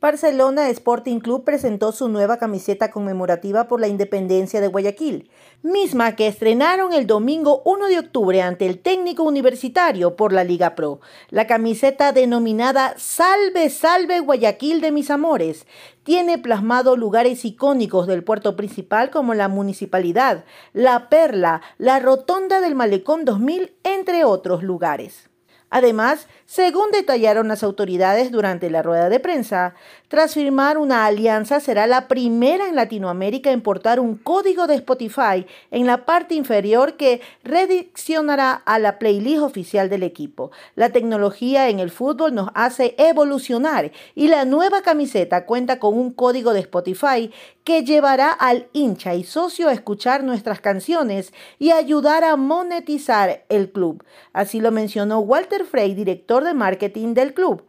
[0.00, 5.28] Barcelona Sporting Club presentó su nueva camiseta conmemorativa por la independencia de Guayaquil,
[5.62, 10.76] misma que estrenaron el domingo 1 de octubre ante el técnico universitario por la Liga
[10.76, 11.00] Pro.
[11.30, 15.66] La camiseta denominada Salve, Salve Guayaquil de mis amores
[16.04, 22.76] tiene plasmado lugares icónicos del puerto principal como la municipalidad, la Perla, la Rotonda del
[22.76, 25.27] Malecón 2000, entre otros lugares.
[25.70, 29.74] Además, según detallaron las autoridades durante la rueda de prensa,
[30.08, 35.46] tras firmar una alianza será la primera en Latinoamérica en portar un código de Spotify
[35.70, 40.50] en la parte inferior que rediccionará a la playlist oficial del equipo.
[40.76, 46.10] La tecnología en el fútbol nos hace evolucionar y la nueva camiseta cuenta con un
[46.10, 47.30] código de Spotify
[47.62, 53.70] que llevará al hincha y socio a escuchar nuestras canciones y ayudar a monetizar el
[53.70, 54.02] club.
[54.32, 57.62] Así lo mencionó Walter Frey, director de marketing del club.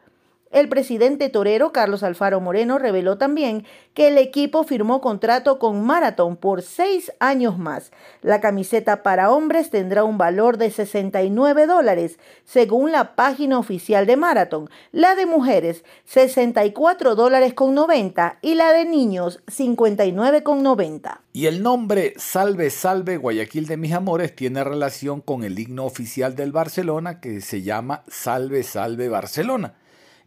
[0.51, 6.37] El presidente torero Carlos Alfaro Moreno reveló también que el equipo firmó contrato con Marathon
[6.37, 7.91] por seis años más.
[8.23, 14.17] La camiseta para hombres tendrá un valor de 69 dólares, según la página oficial de
[14.17, 14.71] Marathon.
[14.91, 21.21] La de mujeres, 64 dólares con 90 y la de niños, 59 con 90.
[21.31, 26.35] Y el nombre Salve Salve Guayaquil de mis amores tiene relación con el himno oficial
[26.35, 29.75] del Barcelona que se llama Salve Salve Barcelona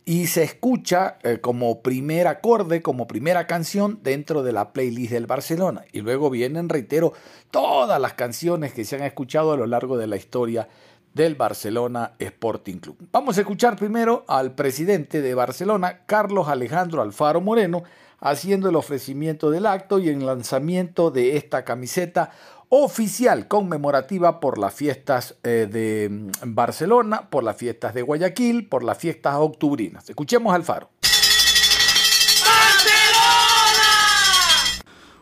[0.04, 5.26] y se escucha eh, como primer acorde, como primera canción dentro de la playlist del
[5.26, 5.84] Barcelona.
[5.92, 7.12] Y luego vienen, reitero,
[7.50, 10.68] todas las canciones que se han escuchado a lo largo de la historia
[11.14, 12.96] del Barcelona Sporting Club.
[13.12, 17.84] Vamos a escuchar primero al presidente de Barcelona, Carlos Alejandro Alfaro Moreno,
[18.18, 22.30] haciendo el ofrecimiento del acto y el lanzamiento de esta camiseta
[22.74, 28.82] oficial conmemorativa por las fiestas eh, de mm, Barcelona, por las fiestas de Guayaquil, por
[28.82, 30.08] las fiestas octubrinas.
[30.08, 30.88] Escuchemos al Faro.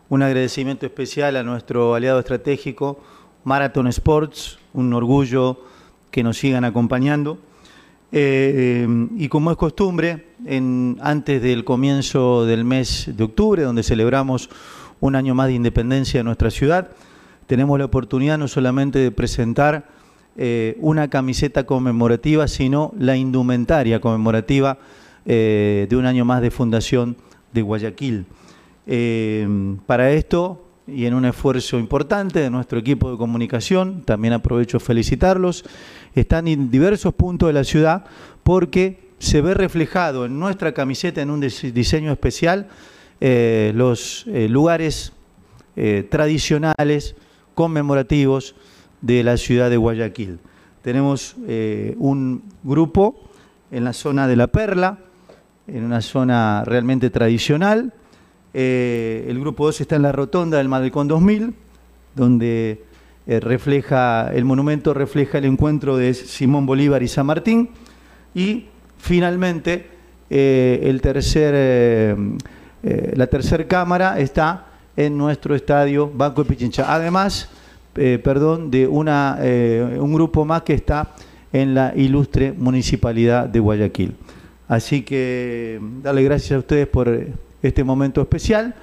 [0.08, 3.00] Un agradecimiento especial a nuestro aliado estratégico,
[3.42, 5.64] Marathon Sports, un orgullo
[6.12, 7.40] que nos sigan acompañando.
[8.12, 8.86] Eh,
[9.16, 10.34] y como es costumbre,
[11.00, 14.50] antes del comienzo del mes de octubre, donde celebramos
[15.00, 16.90] un año más de independencia de nuestra ciudad,
[17.50, 19.88] tenemos la oportunidad no solamente de presentar
[20.36, 24.78] eh, una camiseta conmemorativa, sino la indumentaria conmemorativa
[25.26, 27.16] eh, de un año más de fundación
[27.52, 28.24] de Guayaquil.
[28.86, 29.48] Eh,
[29.84, 35.64] para esto, y en un esfuerzo importante de nuestro equipo de comunicación, también aprovecho felicitarlos,
[36.14, 38.04] están en diversos puntos de la ciudad
[38.44, 42.68] porque se ve reflejado en nuestra camiseta, en un diseño especial,
[43.74, 45.12] los lugares
[46.08, 47.16] tradicionales,
[47.54, 48.54] conmemorativos
[49.00, 50.38] de la ciudad de Guayaquil.
[50.82, 53.20] Tenemos eh, un grupo
[53.70, 54.98] en la zona de La Perla,
[55.66, 57.92] en una zona realmente tradicional.
[58.54, 61.54] Eh, el grupo 2 está en la rotonda del Malecón 2000,
[62.14, 62.84] donde
[63.26, 67.70] eh, refleja, el monumento refleja el encuentro de Simón Bolívar y San Martín.
[68.34, 69.86] Y finalmente,
[70.30, 72.16] el tercer,
[72.82, 76.92] la tercera cámara está en nuestro estadio Banco de Pichincha.
[76.92, 77.48] Además,
[77.96, 81.14] eh, perdón, de una, eh, un grupo más que está
[81.52, 84.14] en la ilustre municipalidad de Guayaquil.
[84.68, 87.26] Así que darle gracias a ustedes por
[87.62, 88.74] este momento especial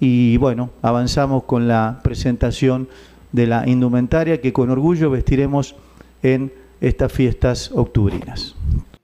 [0.00, 2.88] y bueno, avanzamos con la presentación
[3.32, 5.76] de la indumentaria que con orgullo vestiremos
[6.22, 8.56] en estas fiestas octubrinas.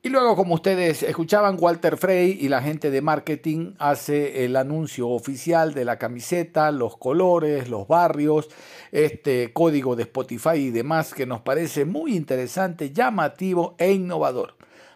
[0.07, 5.09] Y luego, como ustedes escuchaban, Walter Frey y la gente de marketing hace el anuncio
[5.09, 8.49] oficial de la camiseta, los colores, los barrios,
[8.93, 14.55] este código de Spotify y demás que nos parece muy interesante, llamativo e innovador.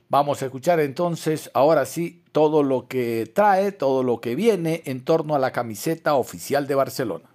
[0.09, 5.05] Vamos a escuchar entonces, ahora sí, todo lo que trae, todo lo que viene en
[5.05, 7.30] torno a la camiseta oficial de Barcelona.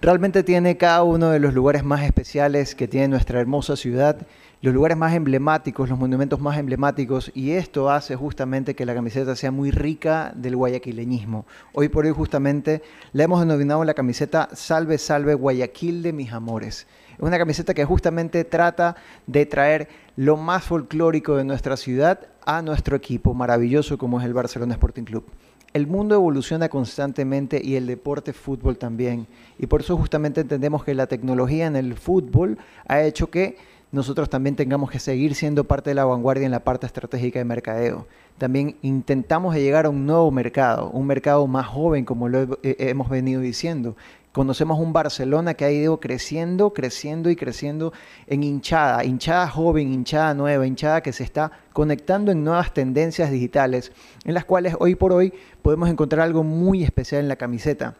[0.00, 4.26] Realmente tiene cada uno de los lugares más especiales que tiene nuestra hermosa ciudad,
[4.60, 9.36] los lugares más emblemáticos, los monumentos más emblemáticos, y esto hace justamente que la camiseta
[9.36, 11.46] sea muy rica del guayaquileñismo.
[11.72, 16.86] Hoy por hoy justamente la hemos denominado la camiseta Salve, Salve Guayaquil de mis amores.
[17.16, 18.96] Es una camiseta que justamente trata
[19.26, 24.34] de traer lo más folclórico de nuestra ciudad a nuestro equipo maravilloso como es el
[24.34, 25.24] Barcelona Sporting Club
[25.72, 29.26] el mundo evoluciona constantemente y el deporte fútbol también.
[29.58, 33.56] Y por eso justamente entendemos que la tecnología en el fútbol ha hecho que
[33.90, 37.44] nosotros también tengamos que seguir siendo parte de la vanguardia en la parte estratégica de
[37.44, 38.06] mercadeo.
[38.36, 43.40] También intentamos llegar a un nuevo mercado, un mercado más joven, como lo hemos venido
[43.40, 43.96] diciendo,
[44.32, 47.92] Conocemos un Barcelona que ha ido creciendo, creciendo y creciendo
[48.26, 53.90] en hinchada, hinchada joven, hinchada nueva, hinchada que se está conectando en nuevas tendencias digitales,
[54.24, 57.96] en las cuales hoy por hoy podemos encontrar algo muy especial en la camiseta.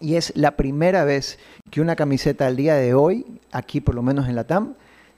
[0.00, 1.38] Y es la primera vez
[1.70, 4.74] que una camiseta al día de hoy, aquí por lo menos en la TAM,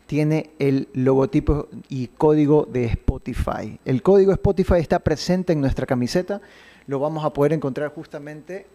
[0.06, 3.78] tiene el logotipo y código de Spotify.
[3.84, 6.40] El código Spotify está presente en nuestra camiseta,
[6.88, 8.66] lo vamos a poder encontrar justamente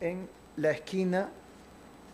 [0.00, 1.28] en la esquina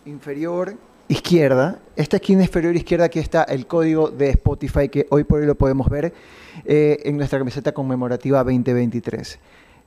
[0.06, 0.74] inferior
[1.08, 1.78] izquierda.
[1.96, 5.56] Esta esquina inferior izquierda aquí está el código de Spotify que hoy por hoy lo
[5.56, 6.12] podemos ver
[6.64, 9.38] eh, en nuestra camiseta conmemorativa 2023.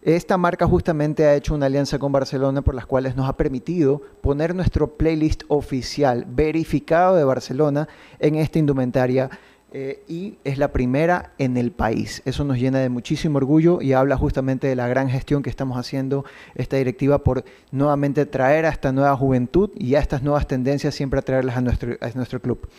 [0.04, 4.02] Esta marca justamente ha hecho una alianza con Barcelona por las cuales nos ha permitido
[4.22, 7.88] poner nuestro playlist oficial verificado de Barcelona
[8.20, 9.30] en esta indumentaria
[9.76, 12.22] eh, y es la primera en el país.
[12.26, 15.80] Eso nos llena de muchísimo orgullo y habla justamente de la gran gestión que estamos
[15.80, 20.94] haciendo esta directiva por nuevamente traer a esta nueva juventud y a estas nuevas tendencias
[20.94, 22.70] siempre a traerlas a nuestro, a nuestro club.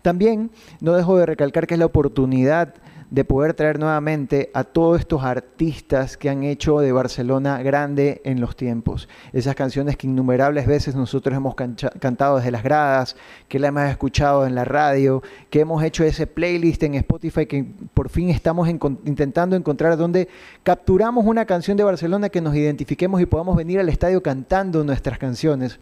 [0.00, 0.50] También
[0.80, 2.74] no dejo de recalcar que es la oportunidad
[3.10, 8.40] de poder traer nuevamente a todos estos artistas que han hecho de Barcelona grande en
[8.40, 9.08] los tiempos.
[9.32, 13.16] Esas canciones que innumerables veces nosotros hemos cantado desde las gradas,
[13.48, 17.64] que la hemos escuchado en la radio, que hemos hecho ese playlist en Spotify que
[17.94, 20.28] por fin estamos intentando encontrar donde
[20.62, 25.18] capturamos una canción de Barcelona que nos identifiquemos y podamos venir al estadio cantando nuestras
[25.18, 25.80] canciones.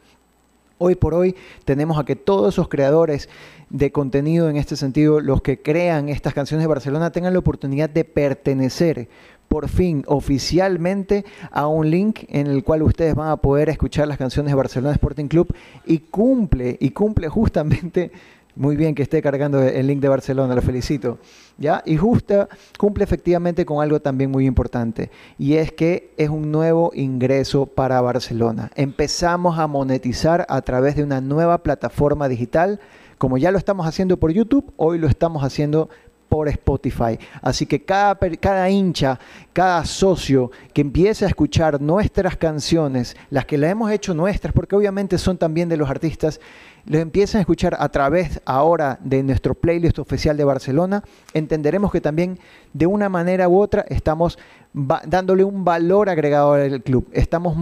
[0.79, 3.29] Hoy por hoy tenemos a que todos esos creadores
[3.69, 7.91] de contenido en este sentido, los que crean estas canciones de Barcelona, tengan la oportunidad
[7.91, 9.09] de pertenecer
[9.49, 14.19] por fin oficialmente a un link en el cual ustedes van a poder escuchar las
[14.19, 15.53] canciones de Barcelona Sporting Club
[15.85, 18.13] y cumple, y cumple justamente
[18.59, 21.19] muy bien que esté cargando el link de Barcelona, lo felicito.
[21.59, 21.83] ¿ya?
[21.87, 26.91] Y justo cumple efectivamente con algo también muy importante, y es que es un nuevo
[26.93, 28.71] ingreso para Barcelona.
[28.75, 32.81] Empezamos a monetizar a través de una nueva plataforma digital,
[33.17, 35.89] como ya lo estamos haciendo por YouTube, hoy lo estamos haciendo
[36.29, 37.19] por Spotify.
[37.43, 39.19] Así que cada, cada hincha,
[39.53, 44.77] cada socio que empiece a escuchar nuestras canciones, las que las hemos hecho nuestras, porque
[44.77, 46.41] obviamente son también de los artistas,
[46.85, 51.05] lo empiezan a escuchar a través ahora de nuestro playlist oficial de Barcelona,
[51.35, 52.39] entenderemos que también
[52.73, 54.39] de una manera u otra estamos
[54.73, 57.57] dándole un valor agregado al club, estamos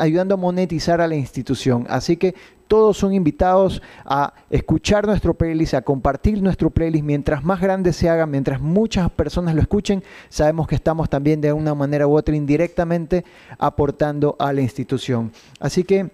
[0.00, 1.86] ayudando a monetizar a la institución.
[1.88, 2.34] Así que
[2.68, 7.04] todos son invitados a escuchar nuestro playlist, a compartir nuestro playlist.
[7.04, 11.52] Mientras más grande se haga, mientras muchas personas lo escuchen, sabemos que estamos también de
[11.52, 13.24] una manera u otra indirectamente
[13.58, 15.32] aportando a la institución.
[15.60, 16.10] Así que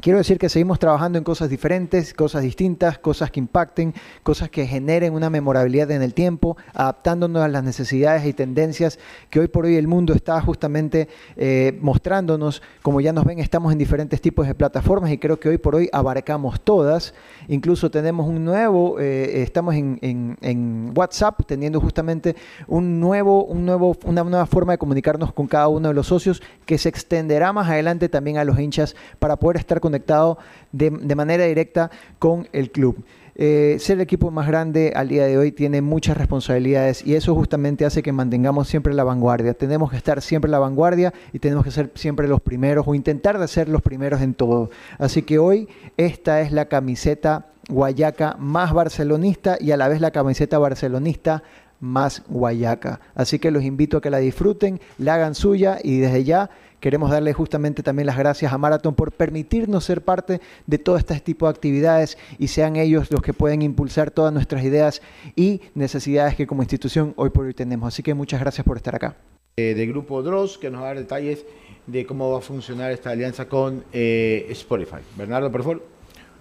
[0.00, 4.64] Quiero decir que seguimos trabajando en cosas diferentes, cosas distintas, cosas que impacten, cosas que
[4.64, 9.64] generen una memorabilidad en el tiempo, adaptándonos a las necesidades y tendencias que hoy por
[9.64, 12.62] hoy el mundo está justamente eh, mostrándonos.
[12.80, 15.74] Como ya nos ven, estamos en diferentes tipos de plataformas y creo que hoy por
[15.74, 17.12] hoy abarcamos todas.
[17.48, 22.36] Incluso tenemos un nuevo, eh, estamos en, WhatsApp teniendo justamente
[22.68, 26.40] un nuevo, un nuevo, una nueva forma de comunicarnos con cada uno de los socios
[26.66, 30.38] que se extenderá más adelante también a los hinchas para poder estar con conectado
[30.72, 33.02] de, manera directa con el club.
[33.40, 37.36] Eh, ser el equipo más grande al día de hoy tiene muchas responsabilidades y eso
[37.36, 39.54] justamente hace que mantengamos siempre la vanguardia.
[39.54, 42.94] Tenemos que estar siempre en la vanguardia y tenemos que ser siempre los primeros o
[42.94, 44.70] intentar de ser los primeros en todo.
[44.98, 50.10] Así que hoy esta es la camiseta guayaca más barcelonista y a la vez la
[50.10, 51.42] camiseta barcelonista
[51.80, 53.00] más guayaca.
[53.14, 56.50] Así que los invito a que la disfruten, la hagan suya y desde ya
[56.80, 61.18] Queremos darle justamente también las gracias a Marathon por permitirnos ser parte de todo este
[61.18, 65.02] tipo de actividades y sean ellos los que pueden impulsar todas nuestras ideas
[65.34, 67.88] y necesidades que como institución hoy por hoy tenemos.
[67.88, 69.16] Así que muchas gracias por estar acá.
[69.56, 71.44] Eh, de Grupo Dross, que nos va a dar detalles
[71.88, 74.98] de cómo va a funcionar esta alianza con eh, Spotify.
[75.16, 75.84] Bernardo, por favor.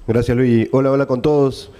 [0.08, 0.70] Gracias, Luis.
[0.72, 1.72] Hola, hola con todos.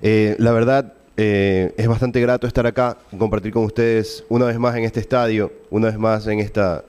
[0.00, 4.84] Eh, la verdad, es bastante grato estar acá, compartir con ustedes una vez más en
[4.84, 6.84] este estadio, una vez más en esta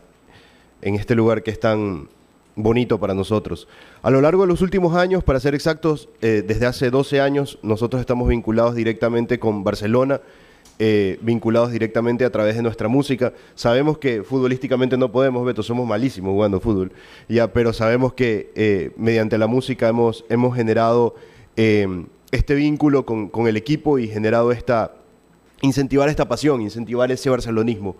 [0.81, 2.07] en este lugar que es tan
[2.55, 3.67] bonito para nosotros.
[4.01, 7.59] A lo largo de los últimos años, para ser exactos, eh, desde hace 12 años,
[7.63, 10.21] nosotros estamos vinculados directamente con Barcelona,
[10.77, 13.33] eh, vinculados directamente a través de nuestra música.
[13.55, 16.91] Sabemos que futbolísticamente no podemos, Beto, somos malísimos jugando fútbol,
[17.27, 21.15] ya, pero sabemos que eh, mediante la música hemos, hemos generado
[22.31, 24.93] este vínculo con, con el equipo y generado esta,
[25.61, 27.97] incentivar esta pasión, incentivar ese barcelonismo.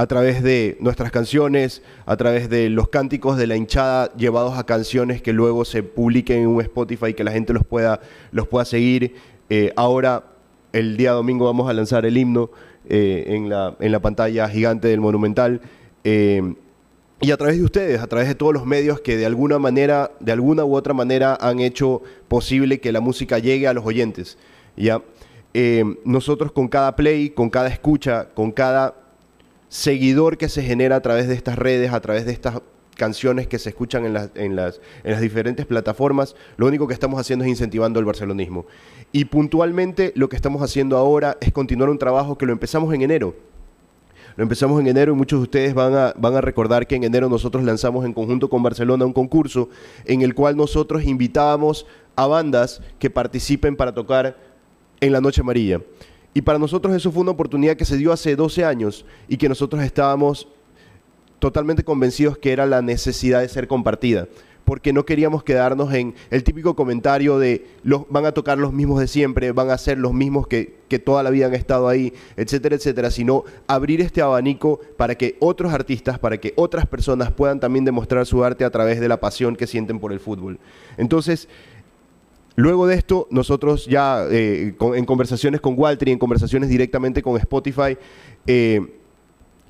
[0.00, 4.64] A través de nuestras canciones, a través de los cánticos de la hinchada llevados a
[4.64, 8.00] canciones que luego se publiquen en un Spotify, que la gente los pueda,
[8.32, 9.14] los pueda seguir.
[9.50, 10.24] Eh, ahora,
[10.72, 12.50] el día domingo, vamos a lanzar el himno
[12.88, 15.60] eh, en, la, en, la, pantalla gigante del Monumental.
[16.02, 16.54] Em,
[17.20, 20.12] y a través de ustedes, a través de todos los medios que de alguna manera,
[20.18, 24.38] de alguna u otra manera han hecho posible que la música llegue a los oyentes.
[24.78, 25.02] ¿ya?
[26.06, 28.99] Nosotros con cada play, con cada escucha, con cada
[29.70, 32.60] seguidor que se genera a través de estas redes, a través de estas
[32.96, 36.92] canciones que se escuchan en las, en las, en las diferentes plataformas, lo único que
[36.92, 38.66] estamos haciendo es incentivando el barcelonismo.
[39.12, 43.02] Y puntualmente lo que estamos haciendo ahora es continuar un trabajo que lo empezamos en
[43.02, 43.34] enero.
[44.36, 47.04] Lo empezamos en enero y muchos de ustedes van a, van a recordar que en
[47.04, 49.68] enero nosotros lanzamos en conjunto con Barcelona un concurso
[50.04, 54.36] en el cual nosotros invitábamos a bandas que participen para tocar
[55.00, 55.80] en la Noche Amarilla.
[56.32, 59.48] Y para nosotros eso fue una oportunidad que se dio hace 12 años y que
[59.48, 60.46] nosotros estábamos
[61.40, 64.28] totalmente convencidos que era la necesidad de ser compartida,
[64.64, 69.00] porque no queríamos quedarnos en el típico comentario de los, van a tocar los mismos
[69.00, 72.12] de siempre, van a ser los mismos que, que toda la vida han estado ahí,
[72.36, 77.58] etcétera, etcétera, sino abrir este abanico para que otros artistas, para que otras personas puedan
[77.58, 80.60] también demostrar su arte a través de la pasión que sienten por el fútbol.
[80.98, 81.48] Entonces,
[82.56, 87.36] Luego de esto, nosotros ya eh, en conversaciones con Walter y en conversaciones directamente con
[87.38, 87.96] Spotify,
[88.46, 89.00] eh,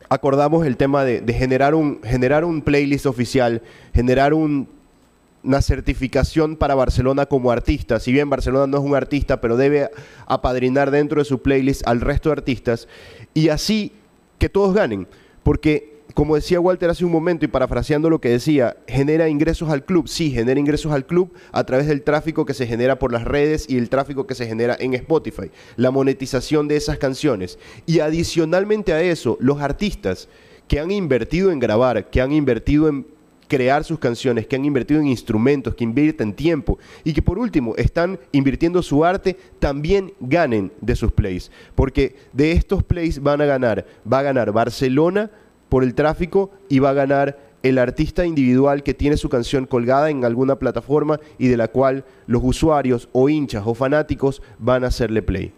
[0.08, 3.62] acordamos el tema de, generar, un, generar un playlist oficial,
[3.94, 8.00] generar una certificación para Barcelona como artista.
[8.00, 9.90] Si bien Barcelona no es un artista, pero debe
[10.26, 12.88] apadrinar dentro de su playlist al resto de artistas.
[13.34, 13.92] Y así
[14.38, 15.06] que todos ganen.
[15.42, 19.84] Porque como decía Walter hace un momento y parafraseando lo que decía, genera ingresos al
[19.84, 20.08] club.
[20.08, 23.66] Sí, genera ingresos al club a través del tráfico que se genera por las redes
[23.68, 27.58] y el tráfico que se genera en Spotify, la monetización de esas canciones.
[27.86, 30.28] Y adicionalmente a eso, los artistas
[30.68, 33.06] que han invertido en grabar, que han invertido en
[33.48, 37.74] crear sus canciones, que han invertido en instrumentos, que invierten tiempo y que por último
[37.76, 41.50] están invirtiendo su arte, también ganen de sus plays.
[41.74, 45.30] Porque de estos plays van a ganar, va a ganar Barcelona
[45.70, 50.10] por el tráfico y va a ganar el artista individual que tiene su canción colgada
[50.10, 54.88] en alguna plataforma y de la cual los usuarios o hinchas o fanáticos van a
[54.88, 55.52] hacerle play.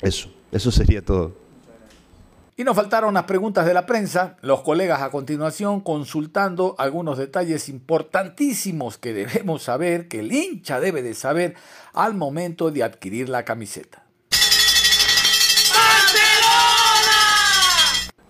[0.00, 1.32] Eso, eso sería todo.
[2.56, 7.68] Y nos faltaron las preguntas de la prensa, los colegas a continuación consultando algunos detalles
[7.68, 11.54] importantísimos que debemos saber, que el hincha debe de saber
[11.92, 14.07] al momento de adquirir la camiseta.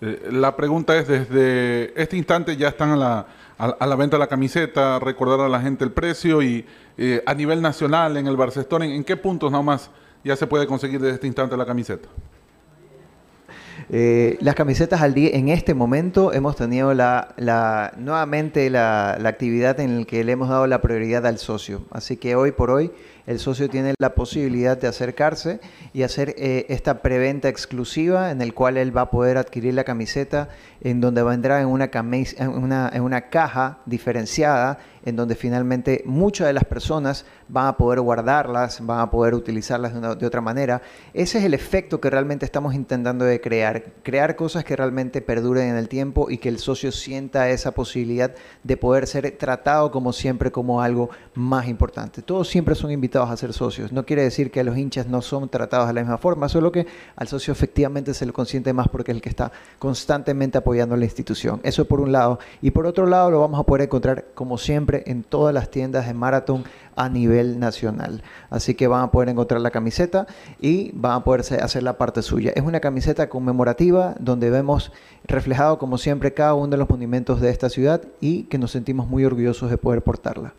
[0.01, 3.27] Eh, la pregunta es, desde este instante ya están a la,
[3.57, 6.65] a, la venta de la camiseta, recordar a la gente el precio y
[6.97, 9.91] eh, a nivel nacional en el Barcestón, ¿en qué puntos nomás
[10.23, 12.07] ya se puede conseguir desde este instante la camiseta?
[13.91, 19.29] Eh, las camisetas al día, en este momento hemos tenido la, la nuevamente la, la,
[19.29, 21.81] actividad en la que le hemos dado la prioridad al socio.
[21.89, 22.91] Así que hoy por hoy
[23.29, 25.59] el socio tiene la posibilidad de acercarse
[25.93, 29.83] y hacer eh, esta preventa exclusiva en el cual él va a poder adquirir la
[29.83, 30.49] camiseta
[30.81, 37.67] en donde vendrá en una, caja diferenciada en donde finalmente muchas de las personas van
[37.67, 40.81] a poder guardarlas, van a poder utilizarlas de, otra manera.
[41.13, 45.69] Ese es el efecto que realmente estamos intentando de crear, crear cosas que realmente perduren
[45.69, 50.13] en el tiempo y que el socio sienta esa posibilidad de poder ser tratado como
[50.13, 52.21] siempre como algo más importante.
[52.21, 53.91] Todos siempre son invitados a ser socios.
[53.91, 56.85] No quiere decir que los hinchas no son tratados de la misma forma, solo que
[57.15, 61.05] al socio efectivamente se lo consiente más porque es el que está constantemente apoyando la
[61.05, 61.59] institución.
[61.63, 62.39] Eso por un lado.
[62.61, 66.07] Y por otro lado lo vamos a poder encontrar como siempre en todas las tiendas
[66.07, 66.63] de Marathon
[66.95, 68.23] a nivel nacional.
[68.49, 70.27] Así que van a poder encontrar la camiseta
[70.59, 72.51] y van a poder hacer la parte suya.
[72.55, 74.91] Es una camiseta conmemorativa donde vemos
[75.25, 79.07] reflejado como siempre cada uno de los monumentos de esta ciudad y que nos sentimos
[79.07, 80.53] muy orgullosos de poder portarla.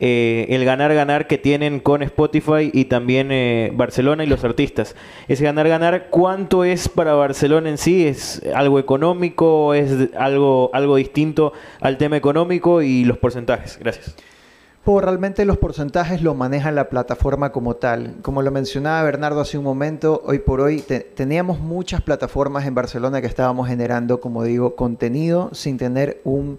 [0.00, 4.94] Eh, el ganar-ganar que tienen con Spotify y también eh, Barcelona y los artistas.
[5.26, 8.06] Ese ganar-ganar, ¿cuánto es para Barcelona en sí?
[8.06, 9.74] ¿Es algo económico?
[9.74, 13.76] ¿Es algo, algo distinto al tema económico y los porcentajes?
[13.80, 14.14] Gracias.
[14.84, 18.14] Pues realmente los porcentajes lo maneja la plataforma como tal.
[18.22, 20.82] Como lo mencionaba Bernardo hace un momento, hoy por hoy
[21.14, 26.58] teníamos muchas plataformas en Barcelona que estábamos generando, como digo, contenido sin tener un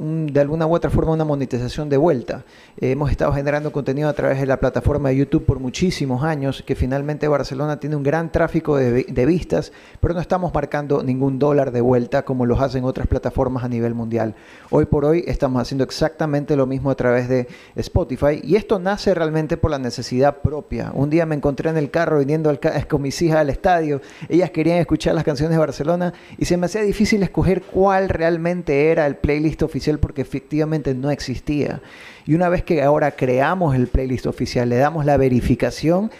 [0.00, 2.44] de alguna u otra forma una monetización de vuelta.
[2.80, 6.74] hemos estado generando contenido a través de la plataforma de YouTube por muchísimos años, que
[6.74, 11.82] finalmente Barcelona tiene un gran tráfico de, vistas, pero no estamos marcando ningún dólar de
[11.82, 14.34] vuelta como los hacen otras plataformas a nivel mundial.
[14.70, 17.46] Hoy por hoy estamos haciendo exactamente lo mismo a través de
[17.76, 20.92] Spotify y esto nace realmente por la necesidad propia.
[20.94, 24.78] Un día me encontré en el carro viniendo con mis hijas al estadio, ellas querían
[24.78, 29.16] escuchar las canciones de Barcelona y se me hacía difícil escoger cuál realmente era el
[29.16, 31.80] playlist oficial porque efectivamente no existía.
[32.26, 36.10] Y una vez que ahora creamos el playlist oficial, le damos la verificación,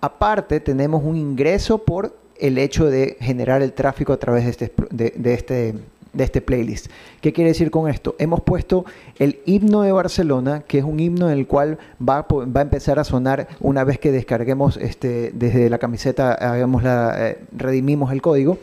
[0.00, 4.72] aparte tenemos un ingreso por el hecho de generar el tráfico a través de este,
[4.90, 5.74] de, este,
[6.12, 6.90] de este playlist.
[7.20, 8.14] ¿Qué quiere decir con esto?
[8.18, 8.84] Hemos puesto
[9.18, 12.98] el himno de Barcelona, que es un himno en el cual va, va a empezar
[12.98, 18.22] a sonar una vez que descarguemos este, desde la camiseta, hagamos la, eh, redimimos el
[18.22, 18.58] código.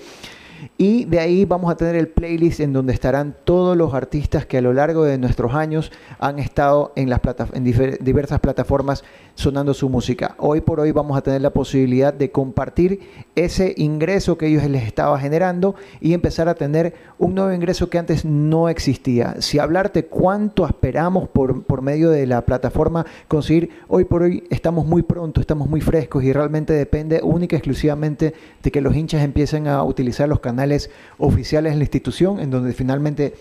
[0.78, 4.58] Y de ahí vamos a tener el playlist en donde estarán todos los artistas que
[4.58, 7.20] a lo largo de nuestros años han estado en, las
[7.54, 9.04] en diversas plataformas
[9.36, 10.36] sonando su música.
[10.38, 13.00] Hoy por hoy vamos a tener la posibilidad de compartir
[13.36, 17.98] ese ingreso que ellos les estaba generando y empezar a tener un nuevo ingreso que
[17.98, 19.36] antes no existía.
[19.40, 24.86] Si hablarte cuánto esperamos por, por medio de la plataforma conseguir, hoy por hoy estamos
[24.86, 29.24] muy pronto, estamos muy frescos y realmente depende única y exclusivamente de que los hinchas
[29.24, 30.53] empiecen a utilizar los canales
[31.18, 33.34] oficiales de la institución en donde finalmente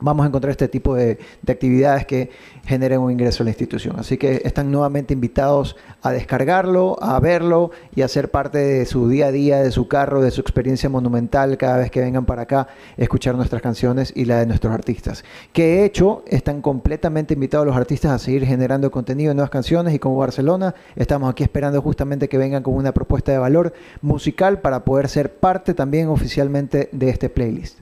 [0.00, 2.30] vamos a encontrar este tipo de, actividades que
[2.64, 3.96] generen un ingreso a la institución.
[3.98, 9.08] Así que están nuevamente invitados a descargarlo, a verlo y a ser parte de su
[9.08, 12.42] día a día, de su carro, de su experiencia monumental cada vez que vengan para
[12.42, 15.24] acá, a escuchar nuestras canciones y la de nuestros artistas.
[15.52, 19.94] Que de hecho están completamente invitados los artistas a seguir generando contenido de nuevas canciones
[19.94, 23.72] y como Barcelona estamos aquí esperando justamente que vengan con una propuesta de valor
[24.02, 27.78] musical para poder ser parte también oficialmente de este playlist.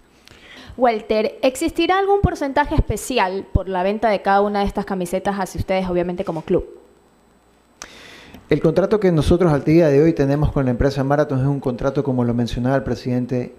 [0.78, 5.58] Walter, ¿existirá algún porcentaje especial por la venta de cada una de estas camisetas hacia
[5.58, 6.64] ustedes, obviamente, como club?
[8.48, 11.58] El contrato que nosotros al día de hoy tenemos con la empresa Marathon es un
[11.58, 13.54] contrato, como lo mencionaba el presidente,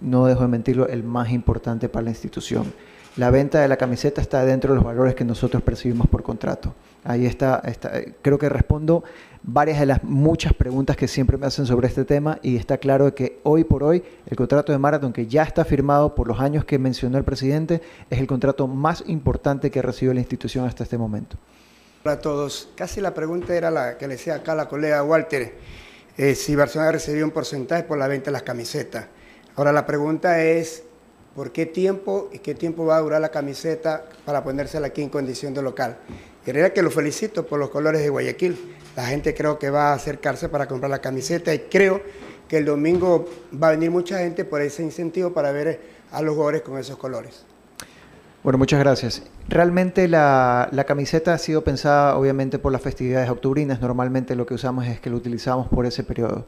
[0.00, 2.72] no dejo de mentirlo, el más importante para la institución.
[3.16, 6.74] La venta de la camiseta está dentro de los valores que nosotros percibimos por contrato.
[7.04, 9.04] Ahí está, está, creo que respondo
[9.46, 13.14] varias de las muchas preguntas que siempre me hacen sobre este tema y está claro
[13.14, 16.64] que hoy por hoy el contrato de Marathon que ya está firmado por los años
[16.64, 17.80] que mencionó el presidente
[18.10, 21.36] es el contrato más importante que recibió la institución hasta este momento.
[22.04, 22.70] Hola a todos.
[22.74, 25.54] Casi la pregunta era la que le decía acá la colega Walter,
[26.16, 29.06] eh, si Barcelona recibió un porcentaje por la venta de las camisetas.
[29.54, 30.82] Ahora la pregunta es,
[31.36, 35.08] ¿por qué tiempo y qué tiempo va a durar la camiseta para ponérsela aquí en
[35.08, 35.98] condición de local?
[36.46, 38.56] Y realidad que lo felicito por los colores de Guayaquil.
[38.94, 42.00] La gente creo que va a acercarse para comprar la camiseta y creo
[42.48, 43.28] que el domingo
[43.60, 45.80] va a venir mucha gente por ese incentivo para ver
[46.12, 47.44] a los jugadores con esos colores.
[48.44, 49.24] Bueno, muchas gracias.
[49.48, 53.80] Realmente la, la, camiseta ha sido pensada obviamente por las festividades octubrinas.
[53.80, 56.46] Normalmente lo que usamos es que lo utilizamos por ese periodo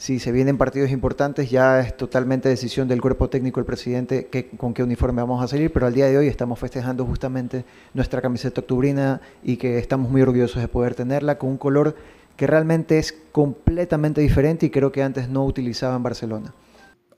[0.00, 4.48] si se vienen partidos importantes, ya es totalmente decisión del cuerpo técnico, el presidente, que,
[4.48, 8.22] con qué uniforme vamos a salir, pero al día de hoy estamos festejando justamente nuestra
[8.22, 11.94] camiseta octubrina y que estamos muy orgullosos de poder tenerla con un color
[12.34, 16.54] que realmente es completamente diferente y creo que antes no utilizaba en Barcelona.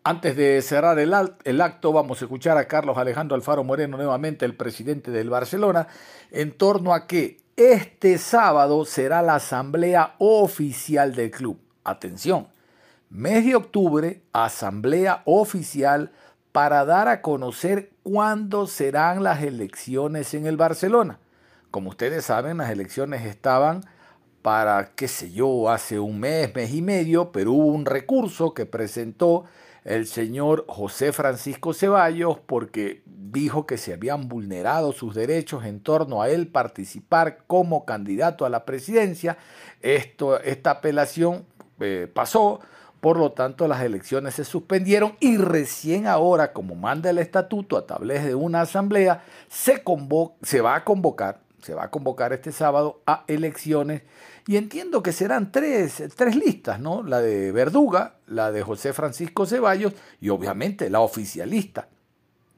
[0.03, 1.14] Antes de cerrar el,
[1.45, 5.87] el, acto, vamos a escuchar a Carlos Alejandro Alfaro Moreno, nuevamente el presidente del Barcelona,
[6.33, 11.61] en torno a que este sábado será la asamblea oficial del club.
[11.85, 12.49] Atención,
[13.12, 16.12] mes de octubre, asamblea oficial
[16.50, 21.18] para dar a conocer cuándo serán las elecciones en el Barcelona.
[21.70, 23.82] Como ustedes saben, las elecciones estaban
[24.40, 28.66] para, qué sé yo, hace un mes, mes y medio, pero hubo un recurso que
[28.66, 29.44] presentó
[29.84, 36.22] el señor José Francisco Ceballos porque dijo que se habían vulnerado sus derechos en torno
[36.22, 39.36] a él participar como candidato a la presidencia.
[39.80, 41.44] Esto, esta apelación
[41.80, 42.60] eh, pasó,
[43.03, 47.84] por lo tanto, las elecciones se suspendieron y recién ahora, como manda el estatuto a
[47.84, 49.82] través de una asamblea, se,
[50.42, 54.03] se va a convocar, se va a convocar este sábado a elecciones
[54.46, 57.03] y entiendo que serán tres, tres listas, ¿no?
[57.03, 61.88] La de Verduga, la de José Francisco Ceballos y obviamente la oficialista,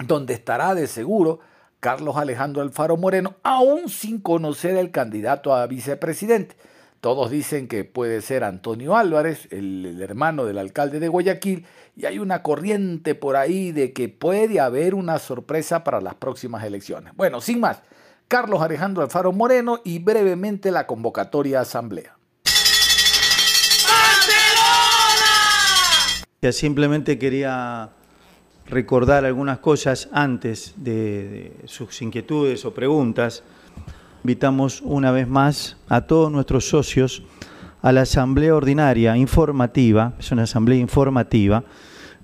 [0.07, 1.41] donde estará de seguro
[1.81, 6.55] Carlos Alejandro Alfaro Moreno, aún sin conocer el candidato a vicepresidente.
[7.05, 12.19] Todos dicen que puede ser Antonio Álvarez, el, hermano del alcalde de Guayaquil, y hay
[12.19, 17.13] una corriente por ahí de que puede haber una sorpresa para las próximas elecciones.
[17.15, 17.83] Bueno, sin más,
[18.27, 22.17] Carlos Alejandro Alfaro Moreno y brevemente la convocatoria a asamblea.
[26.41, 27.91] Ya simplemente quería
[28.65, 33.43] recordar algunas cosas antes de sus inquietudes o preguntas
[34.25, 37.23] invitamos una vez más a todos nuestros socios
[37.83, 41.65] a la asamblea ordinaria informativa, es una asamblea informativa,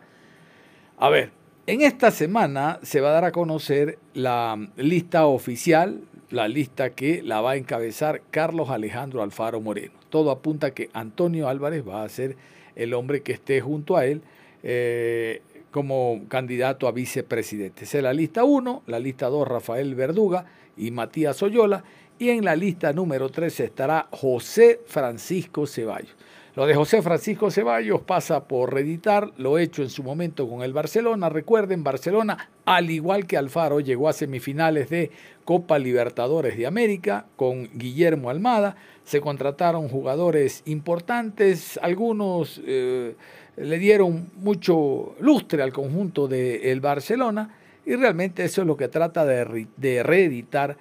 [0.97, 1.31] A ver,
[1.67, 7.21] en esta semana se va a dar a conocer la lista oficial la lista que
[7.23, 9.93] la va a encabezar Carlos Alejandro Alfaro Moreno.
[10.09, 12.37] Todo apunta que Antonio Álvarez va a ser
[12.75, 14.21] el hombre que esté junto a él
[14.63, 17.83] eh, como candidato a vicepresidente.
[17.83, 20.45] Esa es la lista 1, la lista 2 Rafael Verduga
[20.77, 21.83] y Matías Oyola
[22.17, 26.15] y en la lista número 3 estará José Francisco Ceballos.
[26.55, 30.73] Lo de José Francisco Ceballos pasa por reeditar lo hecho en su momento con el
[30.73, 31.29] Barcelona.
[31.29, 35.11] Recuerden, Barcelona, al igual que Alfaro, llegó a semifinales de
[35.49, 38.75] Copa Libertadores de América con Guillermo Almada.
[39.03, 43.15] Se contrataron jugadores importantes, algunos eh,
[43.57, 49.25] le dieron mucho lustre al conjunto del Barcelona y realmente eso es lo que trata
[49.25, 50.77] de, de reeditar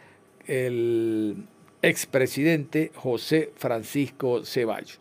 [0.47, 1.47] el
[1.81, 5.01] expresidente José Francisco Ceballos.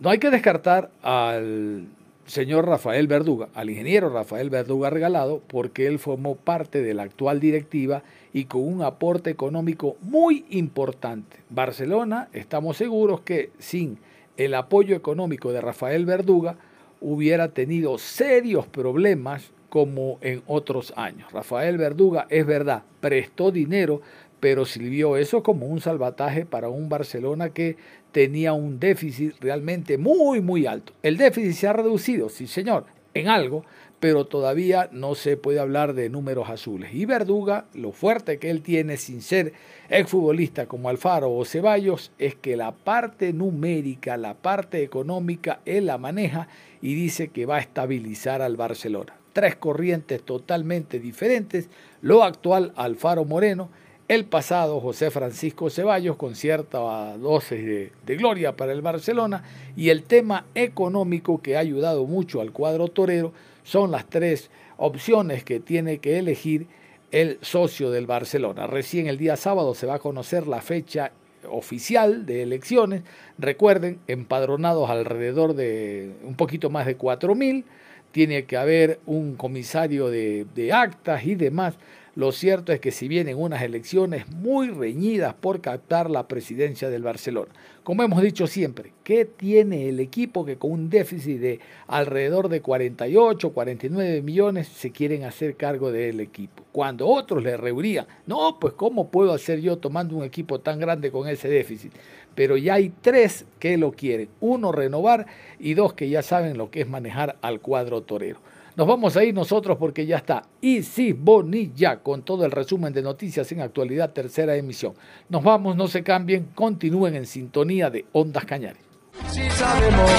[0.00, 1.86] No hay que descartar al
[2.26, 7.40] señor Rafael Verduga, al ingeniero Rafael Verduga Regalado, porque él formó parte de la actual
[7.40, 8.02] directiva
[8.34, 11.38] y con un aporte económico muy importante.
[11.48, 13.96] Barcelona, estamos seguros que sin
[14.36, 16.56] el apoyo económico de Rafael Verduga
[17.00, 21.30] hubiera tenido serios problemas como en otros años.
[21.32, 24.00] Rafael Verduga, es verdad, prestó dinero,
[24.40, 27.76] pero sirvió eso como un salvataje para un Barcelona que
[28.10, 30.92] tenía un déficit realmente muy, muy alto.
[31.04, 33.64] El déficit se ha reducido, sí señor, en algo,
[34.04, 36.92] pero todavía no se puede hablar de números azules.
[36.92, 39.54] Y Verduga, lo fuerte que él tiene sin ser
[39.88, 45.96] exfutbolista como Alfaro o Ceballos, es que la parte numérica, la parte económica, él la
[45.96, 46.48] maneja
[46.82, 49.14] y dice que va a estabilizar al Barcelona.
[49.32, 51.70] Tres corrientes totalmente diferentes,
[52.02, 53.70] lo actual Alfaro Moreno,
[54.06, 59.44] el pasado José Francisco Ceballos con cierta dosis de, de, gloria para el Barcelona
[59.78, 63.32] y el tema económico que ha ayudado mucho al cuadro torero
[63.64, 66.68] son las tres opciones que tiene que elegir
[67.10, 68.66] el socio del Barcelona.
[68.66, 71.12] Recién el día sábado se va a conocer la fecha
[71.50, 73.02] oficial de elecciones.
[73.38, 77.64] Recuerden, empadronados alrededor de un poquito más de 4.000.
[78.12, 81.74] Tiene que haber un comisario de, de actas y demás.
[82.16, 87.02] Lo cierto es que si vienen unas elecciones muy reñidas por captar la presidencia del
[87.02, 87.50] Barcelona.
[87.82, 92.60] Como hemos dicho siempre, ¿qué tiene el equipo que con un déficit de alrededor de
[92.60, 96.62] 48, 49 millones se quieren hacer cargo del equipo?
[96.70, 101.10] Cuando otros le reirían, no, pues ¿cómo puedo hacer yo tomando un equipo tan grande
[101.10, 101.92] con ese déficit?
[102.36, 104.28] Pero ya hay tres que lo quieren.
[104.40, 105.26] Uno, renovar
[105.58, 108.38] y dos que ya saben lo que es manejar al cuadro torero.
[108.76, 113.02] Nos vamos a ir nosotros porque ya está Easy Bonilla con todo el resumen de
[113.02, 114.94] noticias en actualidad, tercera emisión.
[115.28, 118.82] Nos vamos, no se cambien, continúen en sintonía de Ondas Cañares.
[119.30, 120.10] Si sabemos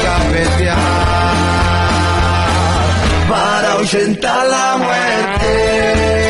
[3.27, 3.75] para
[4.45, 6.24] la muerte.